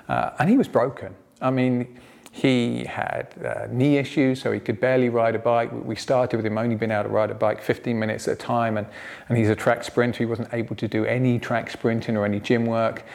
uh, 0.07 0.31
and 0.39 0.49
he 0.49 0.57
was 0.57 0.67
broken. 0.67 1.13
I 1.41 1.49
mean, 1.49 1.99
he 2.35 2.83
had 2.85 3.27
uh, 3.45 3.67
knee 3.69 3.97
issues, 3.97 4.41
so 4.41 4.51
he 4.51 4.59
could 4.59 4.79
barely 4.79 5.07
ride 5.07 5.35
a 5.35 5.39
bike. 5.39 5.69
We 5.71 5.95
started 5.95 6.35
with 6.35 6.45
him 6.47 6.57
only 6.57 6.75
being 6.75 6.89
able 6.89 7.03
to 7.03 7.09
ride 7.09 7.29
a 7.29 7.35
bike 7.35 7.61
15 7.61 7.97
minutes 7.97 8.27
at 8.27 8.33
a 8.33 8.35
time, 8.35 8.75
and, 8.75 8.87
and 9.29 9.37
he's 9.37 9.49
a 9.49 9.55
track 9.55 9.83
sprinter. 9.83 10.17
He 10.17 10.25
wasn't 10.25 10.51
able 10.51 10.75
to 10.77 10.87
do 10.87 11.05
any 11.05 11.37
track 11.37 11.69
sprinting 11.69 12.17
or 12.17 12.25
any 12.25 12.39
gym 12.39 12.65
work. 12.65 13.05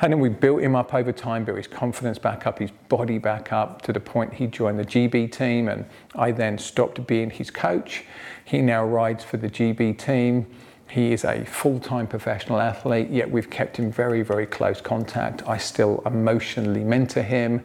And 0.00 0.10
then 0.10 0.20
we 0.20 0.30
built 0.30 0.62
him 0.62 0.74
up 0.74 0.94
over 0.94 1.12
time, 1.12 1.44
built 1.44 1.58
his 1.58 1.66
confidence 1.66 2.18
back 2.18 2.46
up, 2.46 2.60
his 2.60 2.70
body 2.88 3.18
back 3.18 3.52
up 3.52 3.82
to 3.82 3.92
the 3.92 4.00
point 4.00 4.32
he 4.32 4.46
joined 4.46 4.78
the 4.78 4.86
GB 4.86 5.30
team. 5.30 5.68
And 5.68 5.84
I 6.14 6.32
then 6.32 6.56
stopped 6.56 7.06
being 7.06 7.28
his 7.28 7.50
coach. 7.50 8.04
He 8.42 8.62
now 8.62 8.86
rides 8.86 9.22
for 9.22 9.36
the 9.36 9.50
GB 9.50 9.98
team. 9.98 10.46
He 10.88 11.12
is 11.12 11.24
a 11.24 11.44
full 11.44 11.78
time 11.78 12.06
professional 12.06 12.58
athlete, 12.58 13.10
yet 13.10 13.30
we've 13.30 13.50
kept 13.50 13.78
in 13.78 13.92
very, 13.92 14.22
very 14.22 14.46
close 14.46 14.80
contact. 14.80 15.46
I 15.46 15.58
still 15.58 16.02
emotionally 16.06 16.84
mentor 16.84 17.22
him. 17.22 17.62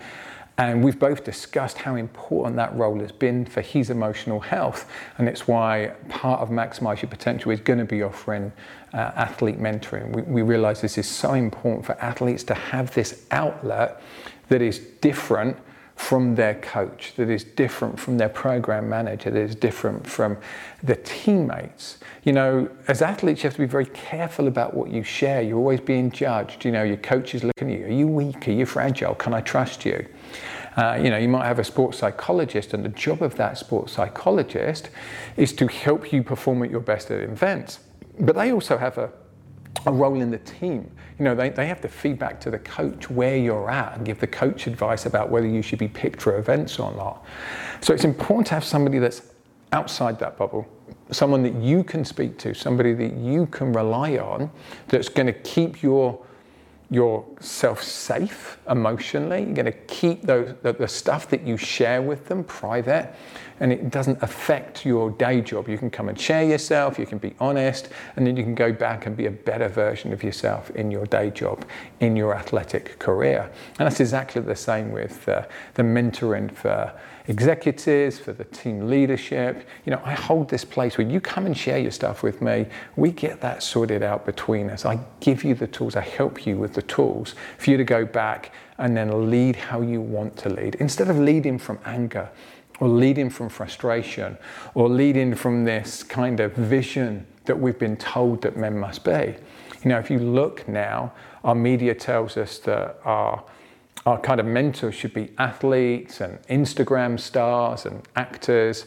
And 0.60 0.84
we've 0.84 0.98
both 0.98 1.24
discussed 1.24 1.78
how 1.78 1.96
important 1.96 2.56
that 2.56 2.76
role 2.76 3.00
has 3.00 3.12
been 3.12 3.46
for 3.46 3.62
his 3.62 3.91
emotional 3.91 4.39
health. 4.39 4.89
And 5.17 5.30
it's 5.30 5.48
why 5.48 5.93
part 6.10 6.41
of 6.41 6.50
Maximize 6.50 7.02
Your 7.04 7.10
Potential 7.10 7.52
is 7.52 7.60
going 7.60 7.78
to 7.78 7.86
be 7.86 8.02
offering 8.02 8.52
uh, 8.93 9.12
athlete 9.15 9.60
mentoring. 9.60 10.15
We, 10.15 10.22
we 10.24 10.41
realize 10.41 10.82
this 10.82 10.98
is 10.98 11.08
so 11.08 11.34
important 11.34 11.86
for 11.86 11.93
athletes 12.02 12.43
to 12.46 12.56
have 12.56 12.91
this 12.96 13.26
outlet 13.30 14.02
that 14.50 14.62
is 14.63 14.80
different 14.80 15.58
from 15.97 16.36
their 16.36 16.53
coach, 16.55 17.13
that 17.15 17.27
is 17.27 17.43
different 17.43 17.99
from 17.99 18.17
their 18.17 18.29
program 18.29 18.88
manager, 18.88 19.31
that 19.31 19.41
is 19.41 19.55
different 19.55 20.07
from 20.07 20.38
the 20.83 20.95
teammates. 20.95 21.97
You 22.23 22.33
know, 22.33 22.69
as 22.88 23.01
athletes, 23.01 23.43
you 23.43 23.47
have 23.47 23.55
to 23.55 23.60
be 23.60 23.65
very 23.65 23.88
careful 23.88 24.47
about 24.47 24.75
what 24.75 24.91
you 24.91 25.01
share. 25.03 25.41
You're 25.41 25.57
always 25.57 25.81
being 25.81 26.12
judged. 26.12 26.63
You 26.63 26.71
know, 26.71 26.83
your 26.83 26.97
coach 26.97 27.33
is 27.33 27.43
looking 27.43 27.71
at 27.71 27.79
you. 27.79 27.86
Are 27.88 27.89
you 27.89 28.07
weak? 28.07 28.47
Are 28.47 28.51
you 28.51 28.65
fragile? 28.65 29.15
Can 29.15 29.33
I 29.33 29.41
trust 29.41 29.86
you? 29.86 30.07
Uh, 30.77 30.99
you 31.01 31.10
know, 31.10 31.17
you 31.17 31.27
might 31.27 31.45
have 31.45 31.57
a 31.57 31.63
sports 31.63 31.97
psychologist, 31.97 32.75
and 32.75 32.86
the 32.86 32.89
job 32.89 33.23
of 33.23 33.36
that 33.36 33.57
sports 33.57 33.93
psychologist 33.93 34.89
is 35.36 35.51
to 35.53 35.67
help 35.67 36.13
you 36.13 36.21
perform 36.21 36.62
at 36.62 36.69
your 36.69 36.79
best 36.79 37.10
at 37.10 37.21
events. 37.21 37.79
But 38.19 38.36
they 38.36 38.51
also 38.51 38.77
have 38.77 38.99
a, 38.99 39.10
a 39.85 39.91
role 39.91 40.21
in 40.21 40.31
the 40.31 40.39
team. 40.39 40.89
You 41.19 41.25
know, 41.25 41.35
they, 41.35 41.49
they 41.49 41.67
have 41.67 41.81
to 41.81 41.87
feedback 41.87 42.39
to 42.41 42.51
the 42.51 42.59
coach 42.59 43.09
where 43.09 43.37
you're 43.37 43.69
at 43.69 43.97
and 43.97 44.05
give 44.05 44.19
the 44.19 44.27
coach 44.27 44.67
advice 44.67 45.05
about 45.05 45.29
whether 45.29 45.47
you 45.47 45.61
should 45.61 45.79
be 45.79 45.87
picked 45.87 46.21
for 46.21 46.37
events 46.37 46.79
or 46.79 46.91
not. 46.93 47.25
So 47.81 47.93
it's 47.93 48.03
important 48.03 48.47
to 48.47 48.53
have 48.53 48.63
somebody 48.63 48.99
that's 48.99 49.21
outside 49.71 50.19
that 50.19 50.37
bubble, 50.37 50.67
someone 51.11 51.43
that 51.43 51.55
you 51.55 51.83
can 51.83 52.05
speak 52.05 52.37
to, 52.39 52.53
somebody 52.53 52.93
that 52.93 53.13
you 53.13 53.45
can 53.47 53.73
rely 53.73 54.17
on 54.17 54.49
that's 54.87 55.09
going 55.09 55.27
to 55.27 55.33
keep 55.33 55.81
your 55.81 56.19
yourself 56.89 57.84
safe 57.84 58.58
emotionally. 58.69 59.43
You're 59.43 59.54
going 59.54 59.65
to 59.65 59.71
keep 59.71 60.21
those, 60.21 60.56
the, 60.62 60.73
the 60.73 60.88
stuff 60.88 61.28
that 61.30 61.45
you 61.45 61.58
share 61.58 62.02
with 62.02 62.28
them 62.28 62.43
private 62.43 63.13
and 63.60 63.73
it 63.73 63.89
doesn't 63.89 64.21
affect 64.21 64.86
your 64.86 65.10
day 65.12 65.41
job. 65.41 65.67
You 65.67 65.78
can 65.78 65.89
come 65.89 66.10
and 66.10 66.19
share 66.19 66.43
yourself, 66.43 67.00
you 67.00 67.06
can 67.06 67.17
be 67.17 67.34
honest, 67.39 67.89
and 68.15 68.26
then 68.26 68.38
you 68.38 68.43
can 68.43 68.56
go 68.56 68.71
back 68.71 69.06
and 69.06 69.17
be 69.17 69.26
a 69.26 69.32
better 69.32 69.67
version 69.67 70.13
of 70.13 70.23
yourself 70.23 70.69
in 70.71 70.91
your 70.91 71.06
day 71.08 71.32
job, 71.32 71.65
in 72.00 72.15
your 72.15 72.36
athletic 72.36 73.00
career. 73.00 73.50
And 73.80 73.88
that's 73.88 74.00
exactly 74.00 74.41
the 74.41 74.56
same 74.56 74.91
with 74.91 75.28
uh, 75.28 75.43
the 75.73 75.84
mentoring 75.84 76.54
for 76.54 76.93
executives, 77.27 78.17
for 78.17 78.33
the 78.33 78.45
team 78.45 78.87
leadership. 78.87 79.67
You 79.85 79.91
know, 79.91 80.01
I 80.03 80.13
hold 80.13 80.49
this 80.49 80.63
place 80.63 80.97
where 80.97 81.07
you 81.07 81.19
come 81.19 81.45
and 81.45 81.57
share 81.57 81.77
your 81.77 81.91
stuff 81.91 82.23
with 82.23 82.41
me. 82.41 82.65
We 82.95 83.11
get 83.11 83.41
that 83.41 83.63
sorted 83.63 84.03
out 84.03 84.25
between 84.25 84.69
us. 84.69 84.85
I 84.85 84.99
give 85.19 85.43
you 85.43 85.55
the 85.55 85.67
tools, 85.67 85.95
I 85.95 86.01
help 86.01 86.45
you 86.45 86.57
with 86.57 86.73
the 86.73 86.81
tools 86.81 87.35
for 87.57 87.69
you 87.69 87.77
to 87.77 87.83
go 87.83 88.05
back 88.05 88.51
and 88.77 88.95
then 88.95 89.29
lead 89.29 89.55
how 89.55 89.81
you 89.81 90.01
want 90.01 90.37
to 90.37 90.49
lead 90.49 90.75
instead 90.75 91.09
of 91.09 91.17
leading 91.17 91.57
from 91.57 91.79
anger 91.85 92.29
or 92.79 92.87
leading 92.87 93.29
from 93.29 93.49
frustration 93.49 94.37
or 94.75 94.87
leading 94.87 95.33
from 95.33 95.65
this 95.65 96.03
kind 96.03 96.39
of 96.39 96.53
vision 96.53 97.25
that 97.45 97.59
we've 97.59 97.79
been 97.79 97.97
told 97.97 98.41
that 98.43 98.55
men 98.55 98.77
must 98.77 99.03
be. 99.03 99.35
You 99.83 99.89
know, 99.89 99.99
if 99.99 100.11
you 100.11 100.19
look 100.19 100.67
now, 100.67 101.13
our 101.43 101.55
media 101.55 101.95
tells 101.95 102.37
us 102.37 102.59
that 102.59 102.99
our 103.03 103.43
our 104.08 104.17
kind 104.17 104.39
of 104.39 104.46
mentors 104.46 104.96
should 104.96 105.13
be 105.13 105.30
athletes 105.38 106.22
and 106.22 106.41
Instagram 106.43 107.20
stars 107.20 107.86
and 107.86 108.02
actors. 108.15 108.86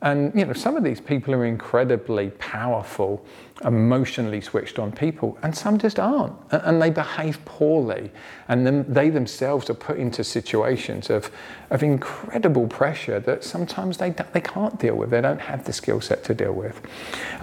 And 0.00 0.34
you 0.34 0.46
know, 0.46 0.54
some 0.54 0.74
of 0.74 0.82
these 0.82 1.02
people 1.02 1.34
are 1.34 1.44
incredibly 1.44 2.30
powerful, 2.30 3.24
emotionally 3.62 4.40
switched 4.40 4.78
on 4.78 4.90
people, 4.90 5.38
and 5.42 5.54
some 5.54 5.76
just 5.76 5.98
aren't, 5.98 6.34
and 6.50 6.80
they 6.80 6.88
behave 6.88 7.44
poorly, 7.44 8.10
and 8.48 8.66
then 8.66 8.86
they 8.88 9.10
themselves 9.10 9.68
are 9.68 9.74
put 9.74 9.98
into 9.98 10.24
situations 10.24 11.10
of, 11.10 11.30
of 11.68 11.82
incredible 11.82 12.66
pressure 12.66 13.20
that 13.20 13.44
sometimes 13.44 13.98
they 13.98 14.10
they 14.32 14.40
can't 14.40 14.78
deal 14.78 14.94
with. 14.94 15.10
They 15.10 15.20
don't 15.20 15.40
have 15.40 15.64
the 15.64 15.74
skill 15.74 16.00
set 16.00 16.24
to 16.24 16.34
deal 16.34 16.52
with, 16.52 16.80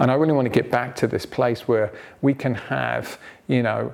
and 0.00 0.10
I 0.10 0.14
really 0.14 0.32
want 0.32 0.46
to 0.46 0.62
get 0.62 0.72
back 0.72 0.96
to 0.96 1.06
this 1.06 1.24
place 1.24 1.68
where 1.68 1.92
we 2.20 2.34
can 2.34 2.54
have, 2.54 3.16
you 3.46 3.62
know 3.62 3.92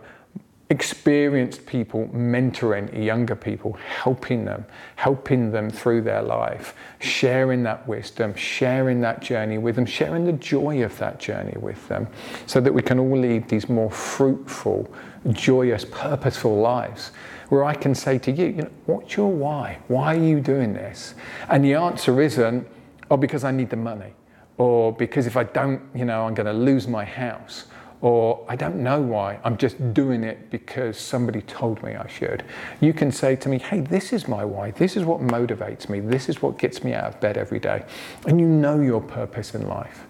experienced 0.71 1.65
people 1.65 2.09
mentoring 2.13 3.05
younger 3.05 3.35
people, 3.35 3.73
helping 3.73 4.45
them, 4.45 4.67
helping 4.97 5.51
them 5.51 5.71
through 5.71 6.03
their 6.03 6.21
life, 6.21 6.75
sharing 7.01 7.63
that 7.63 7.87
wisdom, 7.89 8.35
sharing 8.35 9.01
that 9.01 9.23
journey 9.23 9.57
with 9.57 9.77
them, 9.77 9.87
sharing 9.87 10.27
the 10.27 10.33
joy 10.33 10.83
of 10.83 10.97
that 10.99 11.19
journey 11.19 11.57
with 11.59 11.89
them, 11.89 12.07
so 12.47 12.61
that 12.61 12.73
we 12.73 12.83
can 12.83 12.99
all 12.99 13.19
lead 13.19 13.49
these 13.49 13.69
more 13.71 13.91
fruitful, 13.91 14.93
joyous, 15.31 15.87
purposeful 15.87 16.61
lives. 16.61 17.13
Where 17.49 17.65
I 17.65 17.75
can 17.75 17.95
say 17.95 18.19
to 18.19 18.31
you, 18.31 18.47
you 18.47 18.63
know, 18.63 18.71
what's 18.85 19.17
your 19.17 19.33
why? 19.33 19.79
Why 19.89 20.17
are 20.17 20.23
you 20.23 20.39
doing 20.39 20.75
this? 20.75 21.15
And 21.49 21.65
the 21.65 21.75
answer 21.75 22.21
isn't, 22.21 22.69
oh, 23.11 23.17
because 23.17 23.43
I 23.43 23.53
need 23.53 23.71
the 23.71 23.77
money, 23.77 24.13
or 24.59 24.93
because 24.93 25.27
if 25.27 25.35
I 25.39 25.45
don't, 25.45 25.81
you 25.95 26.05
know, 26.05 26.27
I'm 26.27 26.35
going 26.35 26.47
to 26.47 26.53
lose 26.53 26.87
my 26.87 27.07
house 27.07 27.65
or 28.01 28.45
I 28.49 28.55
don't 28.55 28.77
know 28.77 29.01
why, 29.01 29.41
I'm 29.43 29.57
just 29.57 29.93
doing 29.93 30.23
it 30.23 30.51
because 30.51 30.97
somebody 30.97 31.43
told 31.43 31.83
me 31.83 31.97
I 31.97 32.07
should. 32.07 32.45
You 32.81 32.93
can 32.93 33.11
say 33.11 33.35
to 33.37 33.49
me, 33.49 33.59
hey, 33.59 33.81
this 33.81 34.13
is 34.13 34.29
my 34.29 34.45
why, 34.45 34.71
this 34.71 34.97
is 34.97 35.05
what 35.05 35.21
motivates 35.21 35.89
me, 35.89 35.99
this 36.01 36.29
is 36.29 36.41
what 36.41 36.59
gets 36.59 36.85
me 36.85 36.93
out 36.93 37.05
of 37.05 37.21
bed 37.21 37.37
every 37.37 37.59
day. 37.59 37.85
And 38.27 38.39
you 38.39 38.47
know 38.47 38.81
your 38.81 39.01
purpose 39.01 39.55
in 39.55 39.67
life. 39.67 40.07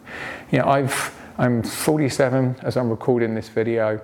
You 0.50 0.58
know, 0.58 0.66
I've, 0.66 1.14
I'm 1.38 1.62
47 1.62 2.56
as 2.62 2.76
I'm 2.76 2.90
recording 2.90 3.34
this 3.34 3.48
video. 3.48 4.00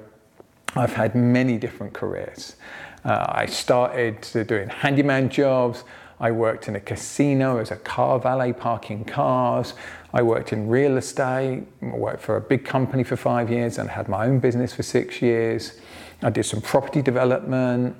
I've 0.75 0.95
had 0.95 1.15
many 1.15 1.59
different 1.59 1.93
careers. 1.93 2.57
Uh, 3.05 3.27
I 3.29 3.47
started 3.47 4.27
doing 4.47 4.71
handyman 4.71 5.29
jobs. 5.29 5.85
I 6.21 6.31
worked 6.31 6.69
in 6.69 6.77
a 6.77 6.81
casino 6.81 7.59
as 7.59 7.71
a 7.71 7.77
car 7.77 8.19
valet 8.19 8.55
parking 8.55 9.05
cars. 9.05 9.75
I 10.15 10.23
worked 10.23 10.53
in 10.53 10.69
real 10.69 10.97
estate. 10.97 11.65
I 11.83 11.87
worked 11.87 12.23
for 12.23 12.37
a 12.37 12.41
big 12.41 12.65
company 12.65 13.03
for 13.03 13.17
five 13.17 13.51
years 13.51 13.79
and 13.79 13.91
had 13.91 14.09
my 14.09 14.27
own 14.27 14.39
business 14.39 14.73
for 14.73 14.85
six 14.85 15.21
years. 15.21 15.81
I 16.23 16.31
did 16.31 16.45
some 16.45 16.61
property 16.61 17.03
development. 17.03 17.97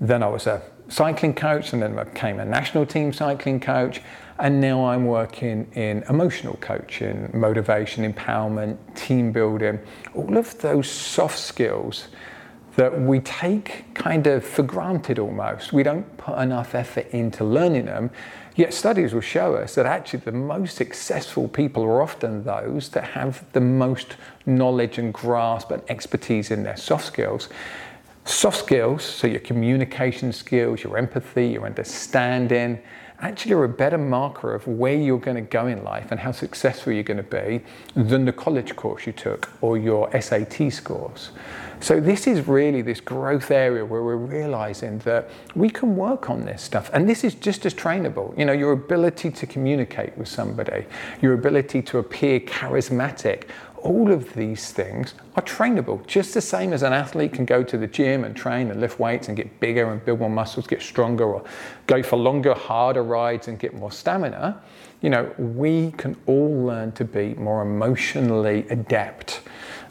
Then 0.00 0.22
I 0.22 0.28
was 0.28 0.46
a 0.46 0.62
cycling 0.88 1.34
coach 1.34 1.72
and 1.72 1.82
then 1.82 1.98
I 1.98 2.04
became 2.04 2.38
a 2.38 2.44
national 2.44 2.86
team 2.86 3.12
cycling 3.12 3.58
coach. 3.58 4.00
And 4.38 4.60
now 4.60 4.86
I'm 4.86 5.06
working 5.06 5.68
in 5.74 6.04
emotional 6.08 6.56
coaching, 6.60 7.28
motivation, 7.34 8.10
empowerment, 8.10 8.78
team 8.94 9.32
building, 9.32 9.80
all 10.14 10.38
of 10.38 10.56
those 10.60 10.88
soft 10.88 11.38
skills 11.38 12.06
that 12.76 12.98
we 12.98 13.18
take 13.20 13.92
kind 13.94 14.28
of 14.28 14.44
for 14.44 14.62
granted 14.62 15.18
almost. 15.18 15.72
We 15.72 15.82
don't 15.82 16.16
put 16.16 16.38
enough 16.38 16.76
effort 16.76 17.08
into 17.10 17.44
learning 17.44 17.86
them. 17.86 18.10
Yet 18.60 18.74
studies 18.74 19.14
will 19.14 19.22
show 19.22 19.54
us 19.54 19.74
that 19.76 19.86
actually 19.86 20.18
the 20.18 20.32
most 20.32 20.76
successful 20.76 21.48
people 21.48 21.82
are 21.82 22.02
often 22.02 22.44
those 22.44 22.90
that 22.90 23.04
have 23.04 23.50
the 23.54 23.60
most 23.62 24.16
knowledge 24.44 24.98
and 24.98 25.14
grasp 25.14 25.70
and 25.70 25.82
expertise 25.88 26.50
in 26.50 26.62
their 26.62 26.76
soft 26.76 27.06
skills. 27.06 27.48
Soft 28.26 28.58
skills, 28.58 29.02
so 29.02 29.26
your 29.26 29.40
communication 29.40 30.30
skills, 30.30 30.84
your 30.84 30.98
empathy, 30.98 31.48
your 31.48 31.64
understanding, 31.64 32.82
actually 33.20 33.52
are 33.52 33.64
a 33.64 33.68
better 33.68 33.98
marker 33.98 34.54
of 34.54 34.66
where 34.66 34.94
you're 34.94 35.18
going 35.18 35.36
to 35.36 35.42
go 35.42 35.66
in 35.66 35.84
life 35.84 36.10
and 36.10 36.20
how 36.20 36.32
successful 36.32 36.92
you're 36.92 37.02
going 37.02 37.16
to 37.16 37.22
be 37.22 37.62
than 37.94 38.24
the 38.24 38.32
college 38.32 38.76
course 38.76 39.06
you 39.06 39.12
took 39.12 39.50
or 39.60 39.76
your 39.78 40.10
SAT 40.20 40.72
scores. 40.72 41.30
So 41.82 41.98
this 41.98 42.26
is 42.26 42.46
really 42.46 42.82
this 42.82 43.00
growth 43.00 43.50
area 43.50 43.84
where 43.84 44.02
we're 44.02 44.16
realizing 44.16 44.98
that 45.00 45.30
we 45.54 45.70
can 45.70 45.96
work 45.96 46.28
on 46.28 46.44
this 46.44 46.60
stuff. 46.60 46.90
And 46.92 47.08
this 47.08 47.24
is 47.24 47.34
just 47.34 47.64
as 47.64 47.72
trainable. 47.72 48.36
You 48.38 48.44
know, 48.44 48.52
your 48.52 48.72
ability 48.72 49.30
to 49.30 49.46
communicate 49.46 50.16
with 50.18 50.28
somebody, 50.28 50.84
your 51.22 51.32
ability 51.32 51.80
to 51.82 51.98
appear 51.98 52.40
charismatic, 52.40 53.44
all 53.82 54.10
of 54.10 54.34
these 54.34 54.72
things 54.72 55.14
are 55.36 55.42
trainable. 55.42 56.06
Just 56.06 56.34
the 56.34 56.40
same 56.40 56.72
as 56.72 56.82
an 56.82 56.92
athlete 56.92 57.32
can 57.32 57.44
go 57.44 57.62
to 57.62 57.78
the 57.78 57.86
gym 57.86 58.24
and 58.24 58.36
train 58.36 58.70
and 58.70 58.80
lift 58.80 58.98
weights 58.98 59.28
and 59.28 59.36
get 59.36 59.60
bigger 59.60 59.90
and 59.90 60.04
build 60.04 60.20
more 60.20 60.30
muscles, 60.30 60.66
get 60.66 60.82
stronger, 60.82 61.24
or 61.24 61.44
go 61.86 62.02
for 62.02 62.16
longer, 62.16 62.54
harder 62.54 63.02
rides 63.02 63.48
and 63.48 63.58
get 63.58 63.74
more 63.74 63.90
stamina. 63.90 64.60
You 65.00 65.10
know, 65.10 65.34
we 65.38 65.92
can 65.92 66.16
all 66.26 66.64
learn 66.64 66.92
to 66.92 67.04
be 67.04 67.34
more 67.34 67.62
emotionally 67.62 68.66
adept 68.68 69.40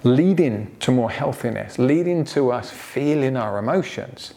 leading 0.04 0.75
to 0.80 0.91
more 0.91 1.12
healthiness, 1.12 1.78
leading 1.78 2.23
to 2.23 2.52
us 2.52 2.71
feeling 2.71 3.36
our 3.36 3.58
emotions. 3.58 4.34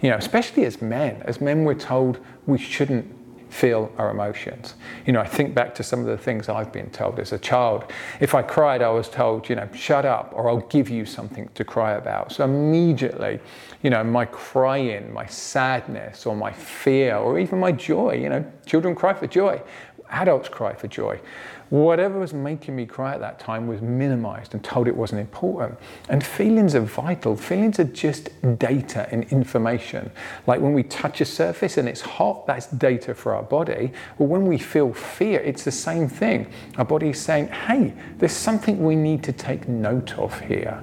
You 0.00 0.10
know, 0.10 0.16
especially 0.16 0.64
as 0.64 0.82
men, 0.82 1.22
as 1.24 1.40
men 1.40 1.64
we're 1.64 1.74
told 1.74 2.18
we 2.46 2.58
shouldn't 2.58 3.06
feel 3.54 3.92
our 3.98 4.10
emotions. 4.10 4.74
You 5.06 5.12
know, 5.12 5.20
I 5.20 5.28
think 5.28 5.54
back 5.54 5.76
to 5.76 5.84
some 5.84 6.00
of 6.00 6.06
the 6.06 6.18
things 6.18 6.48
I've 6.48 6.72
been 6.72 6.90
told 6.90 7.20
as 7.20 7.32
a 7.32 7.38
child. 7.38 7.84
If 8.18 8.34
I 8.34 8.42
cried, 8.42 8.82
I 8.82 8.88
was 8.88 9.08
told, 9.08 9.48
you 9.48 9.54
know, 9.54 9.68
shut 9.72 10.04
up 10.04 10.32
or 10.34 10.50
I'll 10.50 10.66
give 10.68 10.90
you 10.90 11.06
something 11.06 11.48
to 11.54 11.64
cry 11.64 11.92
about. 11.92 12.32
So 12.32 12.44
immediately, 12.44 13.38
you 13.80 13.90
know, 13.90 14.02
my 14.02 14.24
crying, 14.24 15.12
my 15.12 15.26
sadness 15.26 16.26
or 16.26 16.34
my 16.34 16.50
fear 16.50 17.16
or 17.16 17.38
even 17.38 17.60
my 17.60 17.70
joy, 17.70 18.14
you 18.14 18.28
know, 18.28 18.44
children 18.66 18.96
cry 18.96 19.14
for 19.14 19.28
joy, 19.28 19.62
adults 20.10 20.48
cry 20.48 20.74
for 20.74 20.88
joy 20.88 21.20
whatever 21.70 22.18
was 22.18 22.32
making 22.32 22.76
me 22.76 22.86
cry 22.86 23.14
at 23.14 23.20
that 23.20 23.38
time 23.38 23.66
was 23.66 23.80
minimized 23.80 24.54
and 24.54 24.62
told 24.62 24.88
it 24.88 24.96
wasn't 24.96 25.20
important. 25.20 25.78
And 26.08 26.24
feelings 26.24 26.74
are 26.74 26.80
vital. 26.80 27.36
Feelings 27.36 27.78
are 27.78 27.84
just 27.84 28.30
data 28.58 29.08
and 29.10 29.24
information. 29.32 30.10
Like 30.46 30.60
when 30.60 30.74
we 30.74 30.82
touch 30.84 31.20
a 31.20 31.24
surface 31.24 31.76
and 31.78 31.88
it's 31.88 32.00
hot, 32.00 32.46
that's 32.46 32.66
data 32.66 33.14
for 33.14 33.34
our 33.34 33.42
body. 33.42 33.92
Well, 34.18 34.28
when 34.28 34.46
we 34.46 34.58
feel 34.58 34.92
fear, 34.92 35.40
it's 35.40 35.64
the 35.64 35.72
same 35.72 36.08
thing. 36.08 36.50
Our 36.76 36.84
body's 36.84 37.20
saying, 37.20 37.48
hey, 37.48 37.94
there's 38.18 38.32
something 38.32 38.84
we 38.84 38.96
need 38.96 39.22
to 39.24 39.32
take 39.32 39.68
note 39.68 40.18
of 40.18 40.38
here. 40.40 40.82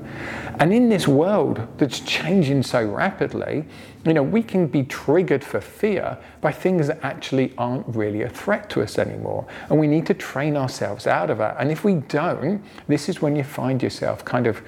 And 0.59 0.73
in 0.73 0.89
this 0.89 1.07
world 1.07 1.67
that's 1.77 1.99
changing 2.01 2.63
so 2.63 2.85
rapidly, 2.85 3.65
you 4.05 4.13
know, 4.13 4.23
we 4.23 4.41
can 4.41 4.65
be 4.65 4.83
triggered 4.83 5.43
for 5.43 5.61
fear 5.61 6.17
by 6.41 6.51
things 6.51 6.87
that 6.87 6.99
actually 7.03 7.53
aren't 7.57 7.87
really 7.87 8.23
a 8.23 8.29
threat 8.29 8.69
to 8.71 8.81
us 8.81 8.97
anymore. 8.97 9.45
And 9.69 9.79
we 9.79 9.85
need 9.85 10.07
to 10.07 10.15
train 10.15 10.57
ourselves 10.71 11.05
out 11.05 11.29
of 11.29 11.37
that. 11.39 11.57
And 11.59 11.69
if 11.69 11.83
we 11.83 11.95
don't, 11.95 12.63
this 12.87 13.09
is 13.09 13.21
when 13.21 13.35
you 13.35 13.43
find 13.43 13.83
yourself 13.83 14.23
kind 14.23 14.47
of 14.47 14.61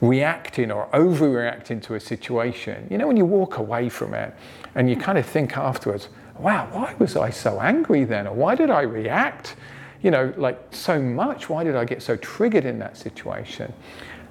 reacting 0.00 0.70
or 0.70 0.86
overreacting 0.94 1.82
to 1.82 1.94
a 1.96 2.00
situation. 2.00 2.86
You 2.90 2.96
know, 2.96 3.06
when 3.06 3.18
you 3.18 3.26
walk 3.26 3.58
away 3.58 3.90
from 3.90 4.14
it 4.14 4.34
and 4.74 4.88
you 4.88 4.96
kind 4.96 5.18
of 5.18 5.26
think 5.26 5.58
afterwards, 5.58 6.08
wow, 6.38 6.66
why 6.72 6.94
was 6.98 7.14
I 7.14 7.28
so 7.28 7.60
angry 7.60 8.04
then? 8.04 8.26
Or 8.26 8.32
why 8.32 8.54
did 8.54 8.70
I 8.70 8.80
react, 8.80 9.56
you 10.00 10.10
know, 10.10 10.32
like 10.38 10.58
so 10.70 10.98
much? 10.98 11.50
Why 11.50 11.62
did 11.62 11.76
I 11.76 11.84
get 11.84 12.02
so 12.02 12.16
triggered 12.16 12.64
in 12.64 12.78
that 12.78 12.96
situation? 12.96 13.74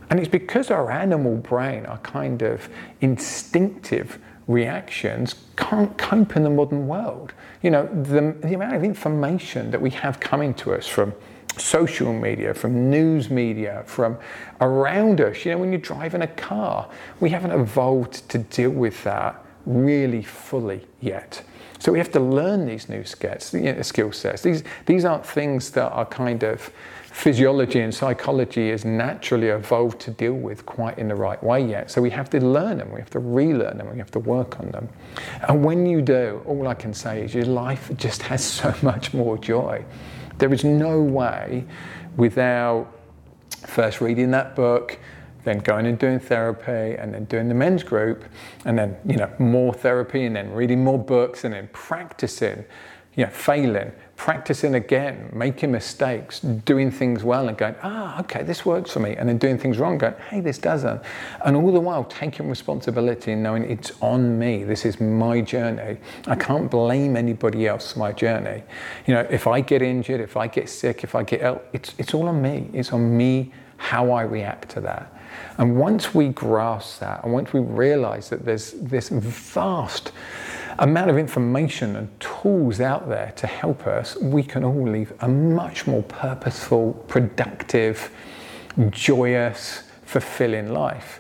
And 0.10 0.20
it's 0.20 0.30
because 0.30 0.72
our 0.72 0.90
animal 0.90 1.36
brain, 1.36 1.86
our 1.86 2.00
kind 2.00 2.42
of 2.42 2.68
instinctive 3.02 4.18
reactions 4.50 5.36
can't 5.56 5.96
cope 5.98 6.36
in 6.36 6.44
the 6.44 6.50
modern 6.50 6.88
world. 6.88 7.34
You 7.62 7.70
know, 7.70 7.88
the, 7.88 8.36
the 8.46 8.56
amount 8.56 8.76
of 8.76 8.84
information 8.84 9.72
that 9.72 9.80
we 9.80 9.92
have 9.92 10.20
coming 10.20 10.54
to 10.56 10.74
us 10.74 10.88
from 10.88 11.14
social 11.58 12.12
media, 12.12 12.54
from 12.54 12.90
news 12.90 13.30
media, 13.30 13.84
from 13.86 14.18
around 14.60 15.22
us. 15.22 15.46
You 15.46 15.52
know, 15.52 15.60
when 15.60 15.72
you're 15.72 15.80
driving 15.80 16.24
a 16.24 16.28
car, 16.28 16.90
we 17.20 17.30
haven't 17.30 17.52
evolved 17.52 18.28
to 18.30 18.40
deal 18.40 18.72
with 18.72 19.04
that 19.04 19.46
really 19.66 20.24
fully 20.24 20.86
yet. 21.00 21.44
So 21.78 21.92
we 21.92 22.00
have 22.00 22.12
to 22.14 22.20
learn 22.20 22.66
these 22.66 22.90
new 22.90 23.06
skills, 23.06 23.54
you 23.54 23.72
know, 23.72 23.82
skill 23.84 24.12
sets. 24.12 24.42
These, 24.42 24.64
these 24.88 25.06
aren't 25.06 25.26
things 25.26 25.70
that 25.72 25.92
are 25.92 26.06
kind 26.06 26.44
of 26.44 26.72
physiology 27.20 27.82
and 27.82 27.94
psychology 27.94 28.70
is 28.70 28.86
naturally 28.86 29.48
evolved 29.48 30.00
to 30.00 30.10
deal 30.12 30.34
with 30.34 30.66
quite 30.66 30.98
in 30.98 31.10
the 31.10 31.16
right 31.16 31.44
way 31.44 31.62
yet. 31.62 31.92
So 31.92 32.02
we 32.02 32.10
have 32.12 32.30
to 32.30 32.40
learn 32.40 32.78
them, 32.78 32.94
we 32.94 33.00
have 33.00 33.10
to 33.10 33.20
relearn 33.20 33.78
them, 33.78 33.92
we 33.92 33.98
have 33.98 34.12
to 34.12 34.20
work 34.20 34.58
on 34.62 34.72
them. 34.72 34.88
And 35.50 35.64
when 35.64 35.86
you 35.86 36.02
do, 36.02 36.42
all 36.46 36.70
I 36.70 36.76
can 36.76 36.94
say 36.94 37.22
is 37.26 37.36
your 37.36 37.44
life 37.44 37.92
just 37.98 38.22
has 38.22 38.42
so 38.62 38.74
much 38.82 39.14
more 39.14 39.38
joy. 39.38 39.84
There 40.38 40.54
is 40.54 40.64
no 40.64 41.02
way 41.02 41.66
without 42.16 42.88
first 43.68 44.00
reading 44.00 44.32
that 44.32 44.56
book, 44.56 44.98
then 45.44 45.60
going 45.60 45.88
and 45.88 46.00
doing 46.00 46.20
therapy 46.20 46.98
and 46.98 47.14
then 47.14 47.26
doing 47.26 47.50
the 47.50 47.56
men's 47.56 47.84
group 47.84 48.24
and 48.64 48.78
then 48.78 48.96
you 49.06 49.18
know 49.18 49.30
more 49.40 49.74
therapy 49.74 50.24
and 50.24 50.36
then 50.36 50.52
reading 50.54 50.84
more 50.84 51.00
books 51.00 51.44
and 51.44 51.54
then 51.54 51.70
practicing 51.74 52.64
you 53.16 53.26
know 53.26 53.32
failing 53.32 53.92
practicing 54.20 54.76
again 54.76 55.30
making 55.32 55.72
mistakes 55.72 56.42
doing 56.42 56.92
things 56.92 57.24
well 57.24 57.48
and 57.48 57.58
going 57.58 57.74
ah 57.84 58.20
okay 58.20 58.44
this 58.44 58.66
works 58.66 58.92
for 58.92 59.00
me 59.00 59.16
and 59.16 59.30
then 59.30 59.38
doing 59.38 59.58
things 59.58 59.78
wrong 59.78 59.98
going 59.98 60.14
hey 60.30 60.42
this 60.42 60.58
doesn't. 60.58 61.02
And 61.46 61.56
all 61.56 61.72
the 61.72 61.80
while 61.80 62.04
taking 62.04 62.50
responsibility 62.50 63.32
and 63.32 63.42
knowing 63.42 63.64
it's 63.64 63.94
on 64.02 64.38
me. 64.38 64.66
This 64.66 64.84
is 64.84 65.00
my 65.00 65.40
journey. 65.40 66.00
I 66.28 66.36
can't 66.36 66.70
blame 66.70 67.16
anybody 67.16 67.66
else 67.66 67.94
for 67.94 68.00
my 68.00 68.12
journey. 68.12 68.62
You 69.06 69.14
know 69.14 69.26
if 69.30 69.48
i 69.48 69.62
get 69.62 69.82
injured 69.82 70.20
if 70.20 70.36
i 70.36 70.48
get 70.48 70.68
sick 70.68 71.06
if 71.06 71.16
i 71.16 71.24
get 71.24 71.42
ill 71.42 71.62
it's, 71.72 71.96
it's 71.98 72.14
all 72.14 72.28
on 72.28 72.42
me. 72.42 72.70
It's 72.74 72.92
on 72.92 73.16
me 73.16 73.54
how 73.78 74.12
i 74.12 74.24
react 74.24 74.68
to 74.72 74.82
that. 74.82 75.16
And 75.58 75.80
once 75.80 76.14
we 76.14 76.28
grasp 76.28 77.00
that, 77.00 77.24
and 77.24 77.32
once 77.32 77.54
we 77.54 77.62
realize 77.62 78.30
that 78.30 78.44
there's 78.44 78.74
this 78.74 79.08
vast 79.10 80.12
amount 80.80 81.10
of 81.10 81.18
information 81.18 81.96
and 81.96 82.20
tools 82.20 82.80
out 82.80 83.10
there 83.10 83.34
to 83.36 83.48
help 83.48 83.86
us, 83.86 84.16
we 84.18 84.42
can 84.42 84.64
all 84.64 84.88
live 84.88 85.14
a 85.20 85.28
much 85.28 85.86
more 85.86 86.04
purposeful, 86.04 86.94
productive, 87.08 88.10
joyous, 88.90 89.84
fulfilling 90.06 90.72
life. 90.72 91.20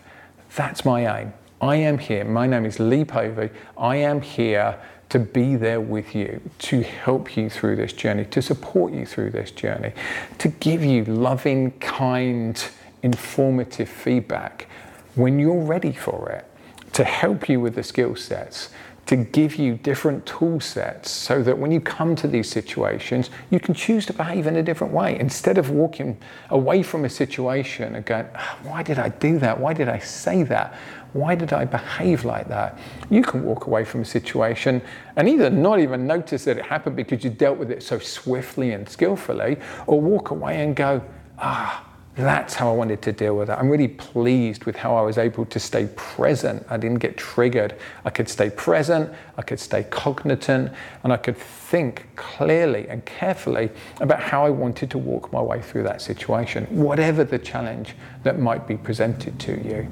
That's 0.55 0.85
my 0.85 1.19
aim. 1.19 1.33
I 1.61 1.75
am 1.75 1.97
here. 1.97 2.23
My 2.23 2.47
name 2.47 2.65
is 2.65 2.79
Lee 2.79 3.03
Povey. 3.03 3.49
I 3.77 3.97
am 3.97 4.21
here 4.21 4.79
to 5.09 5.19
be 5.19 5.55
there 5.55 5.81
with 5.81 6.15
you, 6.15 6.39
to 6.59 6.81
help 6.81 7.35
you 7.35 7.49
through 7.49 7.75
this 7.75 7.91
journey, 7.91 8.25
to 8.25 8.41
support 8.41 8.93
you 8.93 9.05
through 9.05 9.31
this 9.31 9.51
journey, 9.51 9.91
to 10.37 10.47
give 10.47 10.85
you 10.85 11.03
loving, 11.03 11.71
kind, 11.79 12.63
informative 13.03 13.89
feedback 13.89 14.67
when 15.15 15.37
you're 15.37 15.61
ready 15.61 15.91
for 15.91 16.29
it 16.29 16.45
to 16.93 17.03
help 17.03 17.49
you 17.49 17.59
with 17.59 17.75
the 17.75 17.83
skill 17.83 18.15
sets 18.15 18.69
to 19.09 19.15
give 19.15 19.55
you 19.55 19.73
different 19.73 20.23
tool 20.27 20.59
sets 20.59 21.09
so 21.09 21.41
that 21.41 21.57
when 21.57 21.71
you 21.71 21.81
come 21.81 22.15
to 22.15 22.27
these 22.27 22.47
situations, 22.47 23.31
you 23.49 23.59
can 23.59 23.73
choose 23.73 24.05
to 24.05 24.13
behave 24.13 24.45
in 24.45 24.57
a 24.57 24.61
different 24.61 24.93
way. 24.93 25.17
Instead 25.19 25.57
of 25.57 25.71
walking 25.71 26.15
away 26.51 26.83
from 26.83 27.05
a 27.05 27.09
situation 27.09 27.95
and 27.95 28.05
going, 28.05 28.27
oh, 28.37 28.59
why 28.61 28.83
did 28.83 28.99
I 28.99 29.09
do 29.09 29.39
that? 29.39 29.59
Why 29.59 29.73
did 29.73 29.89
I 29.89 29.97
say 29.97 30.43
that? 30.43 30.75
Why 31.13 31.33
did 31.33 31.53
I 31.53 31.65
behave 31.65 32.23
like 32.23 32.47
that? 32.49 32.77
You 33.09 33.23
can 33.23 33.43
walk 33.43 33.65
away 33.65 33.83
from 33.83 34.01
a 34.01 34.05
situation 34.05 34.79
and 35.15 35.27
either 35.27 35.49
not 35.49 35.79
even 35.79 36.05
notice 36.05 36.45
that 36.45 36.59
it 36.59 36.65
happened 36.65 36.95
because 36.95 37.23
you 37.23 37.31
dealt 37.31 37.57
with 37.57 37.71
it 37.71 37.81
so 37.81 37.97
swiftly 37.97 38.73
and 38.73 38.87
skillfully, 38.87 39.57
or 39.87 39.99
walk 39.99 40.29
away 40.29 40.61
and 40.61 40.75
go, 40.75 41.03
ah, 41.39 41.83
that's 42.19 42.53
how 42.53 42.69
I 42.69 42.73
wanted 42.75 43.01
to 43.03 43.11
deal 43.11 43.37
with 43.37 43.49
it. 43.49 43.53
I'm 43.53 43.69
really 43.69 43.87
pleased 43.87 44.65
with 44.65 44.75
how 44.75 44.95
I 44.95 45.01
was 45.01 45.17
able 45.17 45.45
to 45.45 45.59
stay 45.59 45.87
present. 45.95 46.65
I 46.69 46.77
didn't 46.77 46.99
get 46.99 47.17
triggered. 47.17 47.75
I 48.03 48.09
could 48.09 48.27
stay 48.27 48.49
present, 48.49 49.11
I 49.37 49.41
could 49.41 49.59
stay 49.59 49.83
cognizant, 49.83 50.71
and 51.03 51.13
I 51.13 51.17
could 51.17 51.37
think 51.37 52.07
clearly 52.15 52.87
and 52.89 53.05
carefully 53.05 53.69
about 54.01 54.21
how 54.21 54.45
I 54.45 54.49
wanted 54.49 54.91
to 54.91 54.97
walk 54.97 55.31
my 55.31 55.41
way 55.41 55.61
through 55.61 55.83
that 55.83 56.01
situation, 56.01 56.65
whatever 56.65 57.23
the 57.23 57.39
challenge 57.39 57.95
that 58.23 58.39
might 58.39 58.67
be 58.67 58.75
presented 58.75 59.39
to 59.39 59.53
you. 59.63 59.83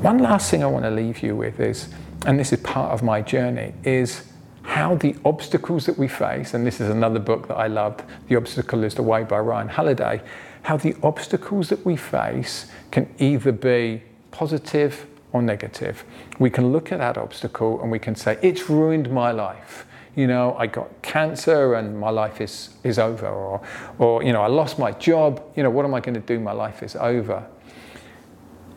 One 0.00 0.18
last 0.18 0.50
thing 0.50 0.64
I 0.64 0.66
want 0.66 0.84
to 0.84 0.90
leave 0.90 1.22
you 1.22 1.36
with 1.36 1.60
is, 1.60 1.88
and 2.24 2.38
this 2.38 2.52
is 2.52 2.60
part 2.60 2.92
of 2.92 3.02
my 3.02 3.20
journey, 3.20 3.74
is 3.84 4.29
how 4.62 4.94
the 4.94 5.16
obstacles 5.24 5.86
that 5.86 5.98
we 5.98 6.08
face, 6.08 6.54
and 6.54 6.66
this 6.66 6.80
is 6.80 6.90
another 6.90 7.18
book 7.18 7.48
that 7.48 7.56
I 7.56 7.66
loved, 7.66 8.02
The 8.28 8.36
Obstacle 8.36 8.84
is 8.84 8.94
the 8.94 9.02
Way 9.02 9.24
by 9.24 9.38
Ryan 9.38 9.68
Holiday 9.68 10.22
how 10.62 10.76
the 10.76 10.94
obstacles 11.02 11.68
that 11.68 11.84
we 11.84 11.96
face 11.96 12.70
can 12.90 13.12
either 13.18 13.52
be 13.52 14.02
positive 14.30 15.06
or 15.32 15.42
negative. 15.42 16.04
We 16.38 16.50
can 16.50 16.72
look 16.72 16.92
at 16.92 16.98
that 16.98 17.16
obstacle 17.16 17.80
and 17.82 17.90
we 17.90 17.98
can 17.98 18.14
say, 18.14 18.38
it's 18.42 18.68
ruined 18.68 19.10
my 19.10 19.30
life. 19.30 19.86
You 20.16 20.26
know, 20.26 20.56
I 20.58 20.66
got 20.66 21.02
cancer 21.02 21.74
and 21.74 21.98
my 21.98 22.10
life 22.10 22.40
is, 22.40 22.70
is 22.82 22.98
over. 22.98 23.28
Or, 23.28 23.62
or, 23.98 24.22
you 24.22 24.32
know, 24.32 24.42
I 24.42 24.48
lost 24.48 24.78
my 24.78 24.90
job. 24.92 25.42
You 25.56 25.62
know, 25.62 25.70
what 25.70 25.84
am 25.84 25.94
I 25.94 26.00
going 26.00 26.14
to 26.14 26.20
do? 26.20 26.40
My 26.40 26.52
life 26.52 26.82
is 26.82 26.96
over. 26.96 27.46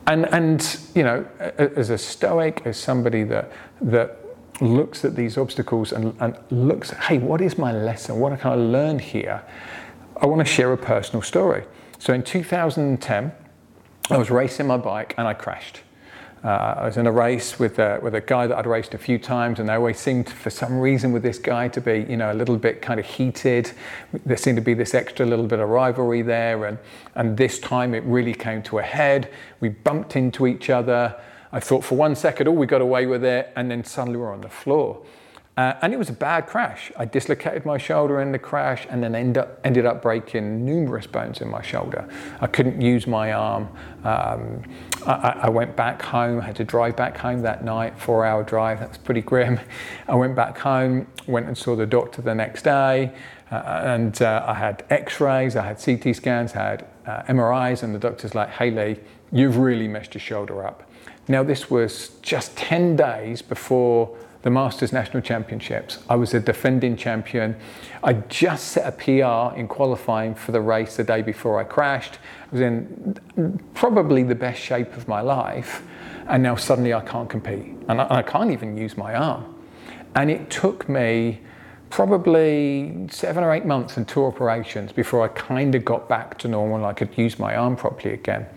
And, 0.05 0.25
and 0.33 0.79
you 0.93 1.03
know, 1.03 1.25
as 1.57 1.89
a 1.89 1.97
stoic, 1.97 2.61
as 2.65 2.77
somebody 2.77 3.23
that, 3.23 3.51
that 3.81 4.19
looks 4.63 5.03
at 5.05 5.15
these 5.15 5.37
obstacles 5.37 5.91
and, 5.91 6.15
and 6.19 6.37
looks, 6.49 6.91
hey, 6.91 7.17
what 7.17 7.41
is 7.41 7.57
my 7.57 7.71
lesson? 7.71 8.19
What 8.19 8.39
can 8.39 8.51
I 8.51 8.55
learn 8.55 8.99
here? 8.99 9.43
I 10.17 10.25
want 10.25 10.39
to 10.39 10.45
share 10.45 10.71
a 10.71 10.77
personal 10.77 11.21
story. 11.21 11.65
So 11.99 12.13
in 12.13 12.23
2010, 12.23 13.31
I 14.09 14.17
was 14.17 14.29
racing 14.29 14.67
my 14.67 14.77
bike 14.77 15.15
and 15.17 15.27
I 15.27 15.33
crashed. 15.33 15.81
Uh, 16.43 16.75
I 16.77 16.85
was 16.85 16.97
in 16.97 17.07
a 17.07 17.11
race 17.11 17.57
with 17.57 17.79
a, 17.79 17.99
with 18.03 18.15
a 18.15 18.21
guy 18.21 18.47
that 18.47 18.57
I'd 18.57 18.67
raced 18.67 18.93
a 18.93 18.97
few 18.97 19.17
times, 19.17 19.59
and 19.59 19.69
they 19.69 19.75
always 19.75 19.97
seemed, 19.97 20.29
for 20.29 20.49
some 20.49 20.77
reason, 20.77 21.13
with 21.13 21.23
this 21.23 21.39
guy 21.39 21.69
to 21.69 21.79
be, 21.79 22.05
you 22.09 22.17
know, 22.17 22.33
a 22.33 22.35
little 22.35 22.57
bit 22.57 22.81
kind 22.81 22.99
of 22.99 23.05
heated. 23.05 23.71
There 24.25 24.35
seemed 24.35 24.57
to 24.57 24.61
be 24.61 24.73
this 24.73 24.93
extra 24.93 25.25
little 25.25 25.47
bit 25.47 25.59
of 25.59 25.69
rivalry 25.69 26.21
there, 26.21 26.65
and 26.65 26.77
and 27.15 27.37
this 27.37 27.59
time 27.59 27.93
it 27.93 28.03
really 28.03 28.33
came 28.33 28.61
to 28.63 28.79
a 28.79 28.81
head. 28.81 29.31
We 29.61 29.69
bumped 29.69 30.17
into 30.17 30.45
each 30.45 30.69
other. 30.69 31.15
I 31.53 31.59
thought 31.59 31.83
for 31.83 31.95
one 31.95 32.15
second, 32.15 32.47
oh, 32.47 32.51
we 32.51 32.65
got 32.65 32.81
away 32.81 33.05
with 33.05 33.23
it, 33.23 33.53
and 33.55 33.69
then 33.69 33.83
suddenly 33.83 34.17
we're 34.17 34.33
on 34.33 34.41
the 34.41 34.49
floor. 34.49 35.05
Uh, 35.55 35.73
and 35.83 35.93
it 35.93 35.97
was 35.97 36.09
a 36.09 36.13
bad 36.13 36.47
crash. 36.47 36.91
I 36.97 37.05
dislocated 37.05 37.63
my 37.63 37.77
shoulder 37.77 38.19
in 38.21 38.31
the 38.31 38.39
crash 38.39 38.87
and 38.89 39.03
then 39.03 39.13
end 39.13 39.37
up, 39.37 39.59
ended 39.63 39.85
up 39.85 40.01
breaking 40.01 40.65
numerous 40.65 41.05
bones 41.05 41.41
in 41.41 41.47
my 41.47 41.61
shoulder. 41.61 42.09
I 42.41 42.47
couldn't 42.47 42.81
use 42.81 43.05
my 43.05 43.33
arm. 43.33 43.69
Um, 44.03 44.63
I, 45.05 45.41
I, 45.43 45.49
went 45.49 45.75
back 45.75 46.01
home, 46.01 46.41
had 46.41 46.55
to 46.55 46.63
drive 46.63 46.95
back 46.95 47.17
home 47.17 47.43
that 47.43 47.63
night, 47.63 47.99
four 47.99 48.25
hour 48.25 48.43
drive, 48.43 48.79
that's 48.79 48.97
pretty 48.97 49.21
grim. 49.21 49.59
I 50.07 50.15
went 50.15 50.35
back 50.35 50.57
home, 50.57 51.05
went 51.27 51.45
and 51.45 51.55
saw 51.55 51.75
the 51.75 51.85
doctor 51.85 52.23
the 52.23 52.33
next 52.33 52.63
day, 52.63 53.13
uh, 53.51 53.81
and 53.83 54.19
uh, 54.23 54.43
I 54.47 54.55
had 54.55 54.83
x 54.89 55.19
rays, 55.19 55.55
I 55.55 55.67
had 55.67 55.79
CT 55.79 56.15
scans, 56.15 56.55
I 56.55 56.63
had 56.63 56.87
uh, 57.05 57.21
MRIs, 57.23 57.83
and 57.83 57.93
the 57.93 57.99
doctor's 57.99 58.33
like, 58.33 58.49
hey 58.49 58.71
Lee, 58.71 58.99
you've 59.31 59.57
really 59.57 59.87
messed 59.87 60.15
your 60.15 60.21
shoulder 60.21 60.65
up. 60.65 60.89
Now, 61.27 61.43
this 61.43 61.69
was 61.69 62.09
just 62.21 62.55
10 62.57 62.95
days 62.95 63.41
before 63.41 64.15
the 64.41 64.49
Masters 64.49 64.91
National 64.91 65.21
Championships. 65.21 65.99
I 66.09 66.15
was 66.15 66.33
a 66.33 66.39
defending 66.39 66.97
champion. 66.97 67.55
I 68.03 68.13
just 68.13 68.69
set 68.69 68.85
a 68.85 68.91
PR 68.91 69.57
in 69.57 69.69
qualifying 69.69 70.35
for 70.35 70.51
the 70.51 70.59
race 70.59 70.97
the 70.97 71.03
day 71.05 71.21
before 71.21 71.59
I 71.59 71.63
crashed. 71.63 72.19
I 72.47 72.51
was 72.51 72.61
in 72.61 73.59
probably 73.73 74.23
the 74.23 74.35
best 74.35 74.61
shape 74.61 74.97
of 74.97 75.07
my 75.07 75.21
life, 75.21 75.83
and 76.27 76.43
now 76.43 76.55
suddenly 76.55 76.93
I 76.93 77.01
can't 77.01 77.29
compete. 77.29 77.73
And 77.87 78.01
I, 78.01 78.17
I 78.17 78.21
can't 78.21 78.51
even 78.51 78.77
use 78.77 78.97
my 78.97 79.15
arm. 79.15 79.55
And 80.15 80.29
it 80.29 80.49
took 80.49 80.89
me 80.89 81.39
probably 81.89 83.07
seven 83.11 83.43
or 83.43 83.53
eight 83.53 83.65
months 83.65 83.95
and 83.97 84.07
two 84.07 84.25
operations 84.25 84.91
before 84.91 85.23
I 85.23 85.29
kind 85.29 85.73
of 85.73 85.85
got 85.85 86.09
back 86.09 86.37
to 86.39 86.47
normal 86.47 86.77
and 86.77 86.85
I 86.85 86.91
could 86.91 87.15
use 87.17 87.39
my 87.39 87.55
arm 87.55 87.75
properly 87.75 88.13
again. 88.13 88.47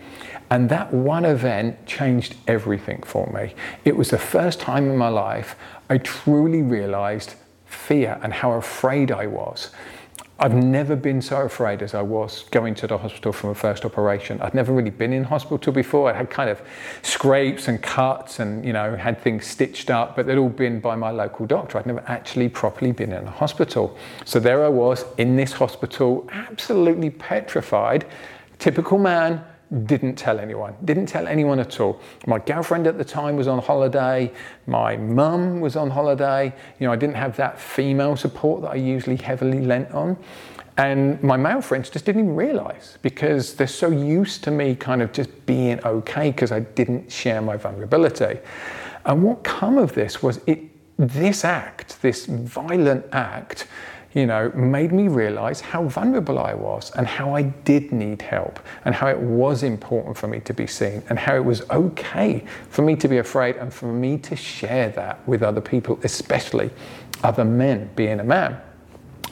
And 0.51 0.69
that 0.69 0.93
one 0.93 1.25
event 1.25 1.87
changed 1.87 2.37
everything 2.47 3.03
for 3.03 3.27
me. 3.33 3.55
It 3.85 3.97
was 3.97 4.11
the 4.11 4.19
first 4.19 4.61
time 4.61 4.89
in 4.89 4.97
my 4.97 5.09
life 5.09 5.57
I 5.91 5.99
truly 5.99 6.63
realized 6.63 7.35
fear 7.65 8.19
and 8.23 8.33
how 8.33 8.53
afraid 8.53 9.11
I 9.11 9.27
was. 9.27 9.71
I've 10.39 10.53
never 10.53 10.97
been 10.97 11.23
so 11.23 11.43
afraid 11.43 11.81
as 11.81 11.95
I 11.95 12.03
was 12.03 12.45
going 12.51 12.75
to 12.77 12.87
the 12.87 12.99
hospital 12.99 13.33
from 13.33 13.51
a 13.51 13.55
first 13.55 13.87
operation. 13.87 14.39
I'd 14.43 14.53
never 14.53 14.71
really 14.71 14.91
been 14.91 15.15
in 15.15 15.25
hospital 15.25 15.73
before. 15.73 16.13
I 16.13 16.15
had 16.15 16.29
kind 16.29 16.51
of 16.51 16.61
scrapes 17.01 17.69
and 17.69 17.83
cuts 17.83 18.39
and, 18.39 18.63
you 18.63 18.75
know, 18.75 18.97
had 18.97 19.19
things 19.19 19.47
stitched 19.47 19.89
up, 19.89 20.15
but 20.15 20.27
they'd 20.27 20.37
all 20.37 20.51
been 20.51 20.79
by 20.79 20.95
my 20.95 21.11
local 21.11 21.47
doctor. 21.47 21.79
I'd 21.79 21.87
never 21.87 22.05
actually 22.07 22.51
properly 22.51 22.93
been 22.93 23.13
in 23.13 23.27
a 23.27 23.31
hospital. 23.31 23.97
So 24.27 24.39
there 24.39 24.63
I 24.63 24.69
was 24.69 25.07
in 25.17 25.37
this 25.37 25.53
hospital, 25.53 26.29
absolutely 26.31 27.09
petrified, 27.09 28.05
typical 28.59 28.99
man, 28.99 29.43
didn't 29.85 30.15
tell 30.15 30.39
anyone, 30.39 30.75
didn't 30.85 31.07
tell 31.07 31.27
anyone 31.27 31.59
at 31.59 31.81
all. 31.81 32.01
My 32.27 32.39
girlfriend 32.39 32.87
at 32.87 32.99
the 32.99 33.05
time 33.05 33.37
was 33.37 33.49
on 33.49 33.59
holiday, 33.59 34.33
my 34.67 34.97
mum 34.97 35.61
was 35.61 35.75
on 35.77 35.91
holiday. 35.91 36.55
You 36.79 36.87
know, 36.87 36.93
I 36.93 36.97
didn't 36.97 37.17
have 37.17 37.37
that 37.37 37.61
female 37.61 38.17
support 38.17 38.63
that 38.63 38.71
I 38.71 38.77
usually 38.77 39.17
heavily 39.17 39.61
lent 39.61 39.91
on. 39.91 40.17
And 40.79 41.21
my 41.23 41.37
male 41.37 41.63
friends 41.63 41.89
just 41.89 42.05
didn't 42.05 42.23
even 42.23 42.37
realize 42.37 42.99
because 43.03 43.55
they're 43.55 43.67
so 43.67 43.91
used 43.91 44.45
to 44.45 44.51
me 44.51 44.75
kind 44.75 45.01
of 45.01 45.13
just 45.13 45.47
being 45.47 45.83
okay 45.85 46.31
because 46.31 46.53
I 46.53 46.61
didn't 46.61 47.11
share 47.11 47.41
my 47.41 47.57
vulnerability. 47.57 48.39
And 49.05 49.23
what 49.23 49.43
come 49.43 49.79
of 49.79 49.95
this 49.95 50.23
was 50.23 50.41
it 50.47 50.61
this 50.99 51.45
act, 51.45 52.01
this 52.03 52.27
violent 52.27 53.07
act, 53.13 53.67
you 54.17 54.25
know, 54.25 54.51
made 54.55 54.93
me 54.93 55.09
realize 55.09 55.61
how 55.61 55.85
vulnerable 55.85 56.39
I 56.39 56.55
was 56.55 56.91
and 56.97 57.07
how 57.07 57.37
I 57.37 57.43
did 57.43 57.93
need 57.93 58.23
help 58.23 58.59
and 58.87 58.95
how 58.95 59.09
it 59.09 59.19
was 59.19 59.63
important 59.63 60.17
for 60.17 60.27
me 60.27 60.41
to 60.41 60.55
be 60.55 60.67
seen 60.67 61.03
and 61.11 61.19
how 61.19 61.37
it 61.37 61.45
was 61.45 61.69
okay 61.69 62.43
for 62.71 62.81
me 62.81 62.97
to 62.97 63.09
be 63.09 63.19
afraid 63.19 63.57
and 63.57 63.71
for 63.71 63.93
me 63.93 64.17
to 64.19 64.35
share 64.35 64.89
that 64.89 65.21
with 65.29 65.43
other 65.43 65.61
people, 65.61 66.01
especially 66.03 66.71
other 67.23 67.45
men, 67.45 67.91
being 67.95 68.19
a 68.19 68.25
man. 68.25 68.59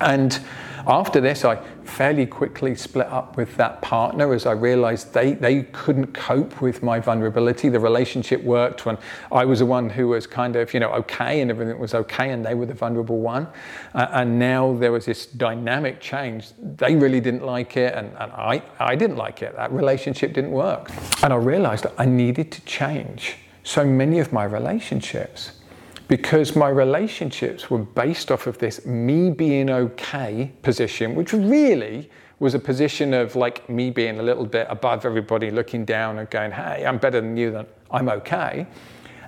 And 0.03 0.39
after 0.87 1.21
this, 1.21 1.45
I 1.45 1.57
fairly 1.85 2.27
quickly 2.27 2.75
split 2.75 3.07
up 3.07 3.37
with 3.37 3.57
that 3.57 3.81
partner 3.81 4.33
as 4.33 4.47
I 4.47 4.53
realized 4.53 5.13
they, 5.15 5.35
they 5.35 5.63
couldn't 5.65 6.09
cope 6.09 6.61
with 6.61 6.83
my 6.83 7.01
vulnerability. 7.01 7.69
The 7.69 7.81
relationship 7.81 8.43
worked 8.43 8.85
when 8.85 8.99
I 9.33 9.45
was 9.45 9.61
the 9.61 9.67
one 9.67 9.91
who 9.91 10.09
was 10.09 10.27
kind 10.27 10.57
of, 10.57 10.75
you 10.75 10.81
know, 10.81 10.91
okay 10.93 11.41
and 11.41 11.51
everything 11.51 11.79
was 11.79 11.95
okay 11.95 12.31
and 12.31 12.45
they 12.45 12.55
were 12.55 12.67
the 12.67 12.75
vulnerable 12.75 13.21
one. 13.21 13.47
Uh, 13.95 14.09
and 14.11 14.39
now 14.39 14.75
there 14.75 14.93
was 14.93 15.07
this 15.07 15.27
dynamic 15.27 16.01
change. 16.01 16.49
They 16.59 16.97
really 16.97 17.21
didn't 17.21 17.45
like 17.45 17.77
it 17.77 17.95
and, 17.95 18.09
and 18.19 18.33
I, 18.33 18.63
I 18.79 18.97
didn't 18.97 19.17
like 19.17 19.43
it. 19.43 19.55
That 19.57 19.73
relationship 19.73 20.33
didn't 20.33 20.53
work. 20.53 20.91
And 21.23 21.33
I 21.33 21.37
realized 21.37 21.87
I 21.99 22.07
needed 22.07 22.51
to 22.53 22.61
change 22.63 23.37
so 23.63 23.85
many 23.85 24.19
of 24.21 24.33
my 24.33 24.45
relationships 24.45 25.53
because 26.09 26.55
my 26.55 26.69
relationships 26.69 27.71
were 27.71 27.79
based 27.79 28.31
off 28.31 28.47
of 28.47 28.59
this 28.59 28.85
me 28.85 29.31
being 29.31 29.71
okay 29.71 30.53
position, 30.63 31.15
which 31.15 31.33
really 31.33 32.11
was 32.41 32.55
a 32.55 32.59
position 32.59 33.15
of 33.15 33.37
like 33.37 33.69
me 33.69 33.91
being 33.91 34.19
a 34.19 34.23
little 34.23 34.45
bit 34.45 34.67
above 34.69 35.07
everybody, 35.07 35.51
looking 35.51 35.85
down 35.85 36.19
and 36.19 36.29
going, 36.31 36.51
hey, 36.51 36.85
I'm 36.87 36.99
better 36.99 37.21
than 37.21 37.37
you, 37.37 37.51
then 37.51 37.67
I'm 37.91 38.09
okay. 38.09 38.67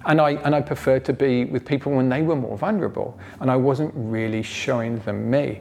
And 0.04 0.20
I, 0.20 0.32
and 0.32 0.54
I 0.54 0.60
preferred 0.60 1.04
to 1.06 1.12
be 1.12 1.44
with 1.46 1.64
people 1.64 1.92
when 1.92 2.08
they 2.08 2.22
were 2.22 2.36
more 2.36 2.56
vulnerable, 2.56 3.18
and 3.40 3.50
I 3.50 3.56
wasn't 3.56 3.92
really 3.94 4.42
showing 4.42 4.98
them 5.00 5.30
me. 5.30 5.60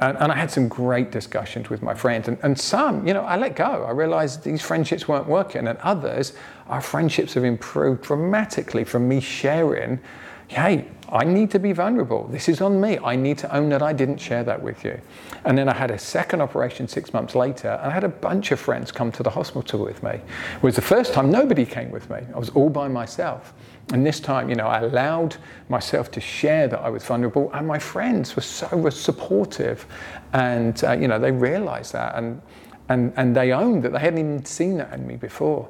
And, 0.00 0.18
and, 0.18 0.32
I 0.32 0.34
had 0.34 0.50
some 0.50 0.66
great 0.66 1.12
discussions 1.12 1.70
with 1.70 1.80
my 1.80 1.94
friends, 1.94 2.26
and, 2.26 2.36
and 2.42 2.58
some, 2.58 3.06
you 3.06 3.14
know, 3.14 3.22
I 3.22 3.36
let 3.36 3.54
go. 3.54 3.84
I 3.84 3.92
realized 3.92 4.42
these 4.42 4.60
friendships 4.60 5.06
weren't 5.06 5.28
working, 5.28 5.68
and 5.68 5.78
others, 5.78 6.32
our 6.66 6.80
friendships 6.80 7.34
have 7.34 7.44
improved 7.44 8.02
dramatically 8.02 8.82
from 8.82 9.06
me 9.06 9.20
sharing 9.20 10.00
hey, 10.48 10.88
I 11.08 11.24
need 11.24 11.50
to 11.52 11.58
be 11.58 11.72
vulnerable. 11.72 12.26
This 12.28 12.48
is 12.48 12.60
on 12.60 12.80
me. 12.80 12.98
I 12.98 13.14
need 13.14 13.38
to 13.38 13.54
own 13.54 13.68
that 13.68 13.82
I 13.82 13.92
didn't 13.92 14.18
share 14.18 14.42
that 14.44 14.60
with 14.60 14.84
you. 14.84 15.00
And 15.44 15.56
then 15.56 15.68
I 15.68 15.74
had 15.74 15.90
a 15.90 15.98
second 15.98 16.40
operation 16.40 16.88
six 16.88 17.12
months 17.12 17.34
later, 17.34 17.78
and 17.82 17.90
I 17.90 17.94
had 17.94 18.04
a 18.04 18.08
bunch 18.08 18.50
of 18.52 18.58
friends 18.58 18.90
come 18.90 19.12
to 19.12 19.22
the 19.22 19.30
hospital 19.30 19.84
with 19.84 20.02
me. 20.02 20.10
It 20.10 20.62
was 20.62 20.76
the 20.76 20.82
first 20.82 21.12
time, 21.12 21.30
nobody 21.30 21.66
came 21.66 21.90
with 21.90 22.08
me. 22.10 22.18
I 22.34 22.38
was 22.38 22.50
all 22.50 22.70
by 22.70 22.88
myself. 22.88 23.54
And 23.92 24.04
this 24.04 24.18
time, 24.18 24.48
you 24.48 24.54
know, 24.54 24.66
I 24.66 24.80
allowed 24.80 25.36
myself 25.68 26.10
to 26.12 26.20
share 26.20 26.68
that 26.68 26.80
I 26.80 26.88
was 26.88 27.04
vulnerable, 27.04 27.50
and 27.52 27.66
my 27.66 27.78
friends 27.78 28.34
were 28.34 28.42
so 28.42 28.88
supportive. 28.90 29.86
And, 30.32 30.82
uh, 30.82 30.92
you 30.92 31.06
know, 31.06 31.18
they 31.18 31.32
realized 31.32 31.92
that, 31.92 32.16
and, 32.16 32.40
and, 32.88 33.12
and 33.16 33.36
they 33.36 33.52
owned 33.52 33.82
that 33.82 33.92
they 33.92 33.98
hadn't 33.98 34.18
even 34.18 34.44
seen 34.44 34.78
that 34.78 34.92
in 34.94 35.06
me 35.06 35.16
before. 35.16 35.68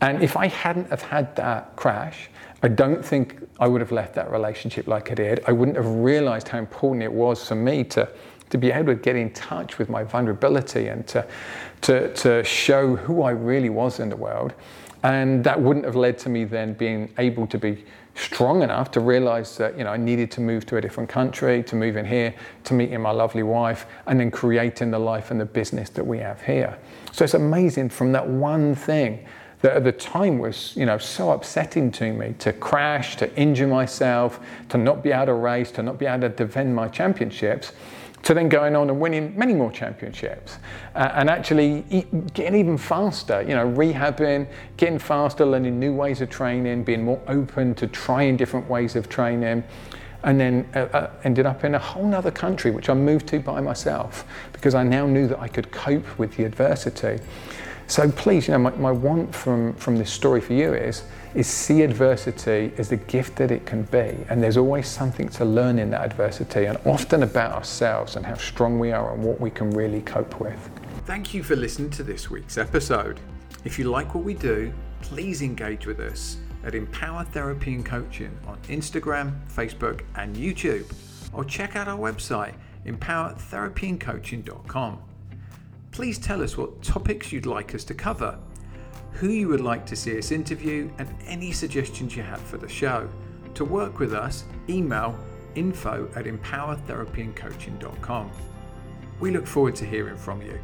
And 0.00 0.22
if 0.22 0.36
I 0.36 0.46
hadn't 0.46 0.90
have 0.90 1.02
had 1.02 1.34
that 1.36 1.74
crash, 1.74 2.28
I 2.62 2.68
don't 2.68 3.04
think 3.04 3.48
I 3.60 3.68
would 3.68 3.80
have 3.80 3.92
left 3.92 4.14
that 4.14 4.30
relationship 4.30 4.88
like 4.88 5.10
I 5.10 5.14
did. 5.14 5.44
I 5.46 5.52
wouldn't 5.52 5.76
have 5.76 5.86
realized 5.86 6.48
how 6.48 6.58
important 6.58 7.02
it 7.02 7.12
was 7.12 7.46
for 7.46 7.54
me 7.54 7.84
to, 7.84 8.08
to 8.50 8.58
be 8.58 8.72
able 8.72 8.94
to 8.94 9.00
get 9.00 9.14
in 9.14 9.32
touch 9.32 9.78
with 9.78 9.88
my 9.88 10.02
vulnerability 10.02 10.88
and 10.88 11.06
to, 11.08 11.26
to, 11.82 12.12
to 12.14 12.42
show 12.42 12.96
who 12.96 13.22
I 13.22 13.30
really 13.30 13.68
was 13.68 14.00
in 14.00 14.08
the 14.08 14.16
world. 14.16 14.54
And 15.04 15.44
that 15.44 15.60
wouldn't 15.60 15.84
have 15.84 15.94
led 15.94 16.18
to 16.18 16.28
me 16.28 16.44
then 16.44 16.72
being 16.74 17.12
able 17.18 17.46
to 17.46 17.58
be 17.58 17.84
strong 18.18 18.62
enough 18.62 18.90
to 18.90 19.00
realize 19.00 19.56
that 19.56 19.78
you 19.78 19.84
know 19.84 19.90
I 19.90 19.96
needed 19.96 20.30
to 20.32 20.40
move 20.40 20.66
to 20.66 20.76
a 20.76 20.80
different 20.80 21.08
country, 21.08 21.62
to 21.62 21.76
move 21.76 21.96
in 21.96 22.04
here, 22.04 22.34
to 22.64 22.74
meet 22.74 22.90
my 22.98 23.12
lovely 23.12 23.44
wife, 23.44 23.86
and 24.06 24.18
then 24.18 24.32
creating 24.32 24.90
the 24.90 24.98
life 24.98 25.30
and 25.30 25.40
the 25.40 25.44
business 25.44 25.88
that 25.90 26.04
we 26.04 26.18
have 26.18 26.42
here. 26.42 26.76
So 27.12 27.24
it's 27.24 27.34
amazing 27.34 27.90
from 27.90 28.10
that 28.12 28.26
one 28.28 28.74
thing 28.74 29.24
that 29.60 29.76
at 29.76 29.84
the 29.84 29.92
time 29.92 30.38
was, 30.38 30.76
you 30.76 30.86
know, 30.86 30.98
so 30.98 31.32
upsetting 31.32 31.90
to 31.92 32.12
me 32.12 32.34
to 32.38 32.52
crash, 32.52 33.16
to 33.16 33.34
injure 33.36 33.66
myself, 33.66 34.40
to 34.68 34.78
not 34.78 35.02
be 35.02 35.10
able 35.10 35.26
to 35.26 35.34
race, 35.34 35.70
to 35.72 35.82
not 35.82 35.98
be 35.98 36.06
able 36.06 36.20
to 36.20 36.28
defend 36.28 36.74
my 36.74 36.88
championships, 36.88 37.72
to 38.22 38.34
then 38.34 38.48
going 38.48 38.76
on 38.76 38.90
and 38.90 39.00
winning 39.00 39.36
many 39.36 39.54
more 39.54 39.70
championships 39.70 40.58
uh, 40.94 41.12
and 41.14 41.30
actually 41.30 41.80
getting 42.34 42.58
even 42.58 42.76
faster, 42.76 43.42
you 43.42 43.54
know, 43.54 43.66
rehabbing, 43.66 44.48
getting 44.76 44.98
faster, 44.98 45.46
learning 45.46 45.78
new 45.78 45.94
ways 45.94 46.20
of 46.20 46.28
training, 46.28 46.84
being 46.84 47.02
more 47.02 47.20
open 47.28 47.74
to 47.76 47.86
trying 47.86 48.36
different 48.36 48.68
ways 48.68 48.96
of 48.96 49.08
training. 49.08 49.64
And 50.24 50.38
then 50.38 50.68
uh, 50.74 50.80
uh, 50.80 51.10
ended 51.22 51.46
up 51.46 51.62
in 51.62 51.76
a 51.76 51.78
whole 51.78 52.12
other 52.12 52.32
country, 52.32 52.72
which 52.72 52.88
I 52.88 52.94
moved 52.94 53.28
to 53.28 53.38
by 53.38 53.60
myself 53.60 54.24
because 54.52 54.74
I 54.74 54.82
now 54.82 55.06
knew 55.06 55.28
that 55.28 55.38
I 55.38 55.46
could 55.46 55.70
cope 55.70 56.18
with 56.18 56.36
the 56.36 56.44
adversity. 56.44 57.20
So 57.88 58.08
please, 58.10 58.46
you 58.46 58.52
know, 58.52 58.58
my, 58.58 58.70
my 58.72 58.92
want 58.92 59.34
from, 59.34 59.72
from 59.74 59.96
this 59.96 60.12
story 60.12 60.42
for 60.42 60.52
you 60.52 60.74
is, 60.74 61.04
is 61.34 61.46
see 61.46 61.80
adversity 61.80 62.70
as 62.76 62.90
the 62.90 62.98
gift 62.98 63.36
that 63.36 63.50
it 63.50 63.64
can 63.64 63.84
be. 63.84 64.14
And 64.28 64.42
there's 64.42 64.58
always 64.58 64.86
something 64.86 65.30
to 65.30 65.46
learn 65.46 65.78
in 65.78 65.88
that 65.92 66.02
adversity 66.02 66.66
and 66.66 66.76
often 66.84 67.22
about 67.22 67.52
ourselves 67.52 68.16
and 68.16 68.26
how 68.26 68.36
strong 68.36 68.78
we 68.78 68.92
are 68.92 69.14
and 69.14 69.24
what 69.24 69.40
we 69.40 69.50
can 69.50 69.70
really 69.70 70.02
cope 70.02 70.38
with. 70.38 70.68
Thank 71.06 71.32
you 71.32 71.42
for 71.42 71.56
listening 71.56 71.88
to 71.92 72.02
this 72.02 72.30
week's 72.30 72.58
episode. 72.58 73.20
If 73.64 73.78
you 73.78 73.86
like 73.86 74.14
what 74.14 74.22
we 74.22 74.34
do, 74.34 74.70
please 75.00 75.40
engage 75.40 75.86
with 75.86 75.98
us 75.98 76.36
at 76.64 76.74
Empower 76.74 77.24
Therapy 77.24 77.72
and 77.72 77.86
Coaching 77.86 78.38
on 78.46 78.58
Instagram, 78.68 79.32
Facebook, 79.48 80.02
and 80.16 80.36
YouTube, 80.36 80.84
or 81.32 81.42
check 81.42 81.74
out 81.74 81.88
our 81.88 81.98
website, 81.98 82.52
empowertherapyandcoaching.com 82.84 84.98
please 85.90 86.18
tell 86.18 86.42
us 86.42 86.56
what 86.56 86.82
topics 86.82 87.30
you'd 87.32 87.46
like 87.46 87.74
us 87.74 87.84
to 87.84 87.94
cover, 87.94 88.38
who 89.12 89.30
you 89.30 89.48
would 89.48 89.60
like 89.60 89.84
to 89.86 89.96
see 89.96 90.16
us 90.18 90.30
interview, 90.30 90.90
and 90.98 91.08
any 91.26 91.52
suggestions 91.52 92.16
you 92.16 92.22
have 92.22 92.40
for 92.40 92.56
the 92.56 92.68
show. 92.68 93.08
To 93.54 93.64
work 93.64 93.98
with 93.98 94.14
us, 94.14 94.44
email 94.68 95.18
info 95.54 96.08
at 96.14 96.26
empowertherapyandcoaching.com. 96.26 98.30
We 99.20 99.30
look 99.30 99.46
forward 99.46 99.76
to 99.76 99.84
hearing 99.84 100.16
from 100.16 100.42
you. 100.42 100.58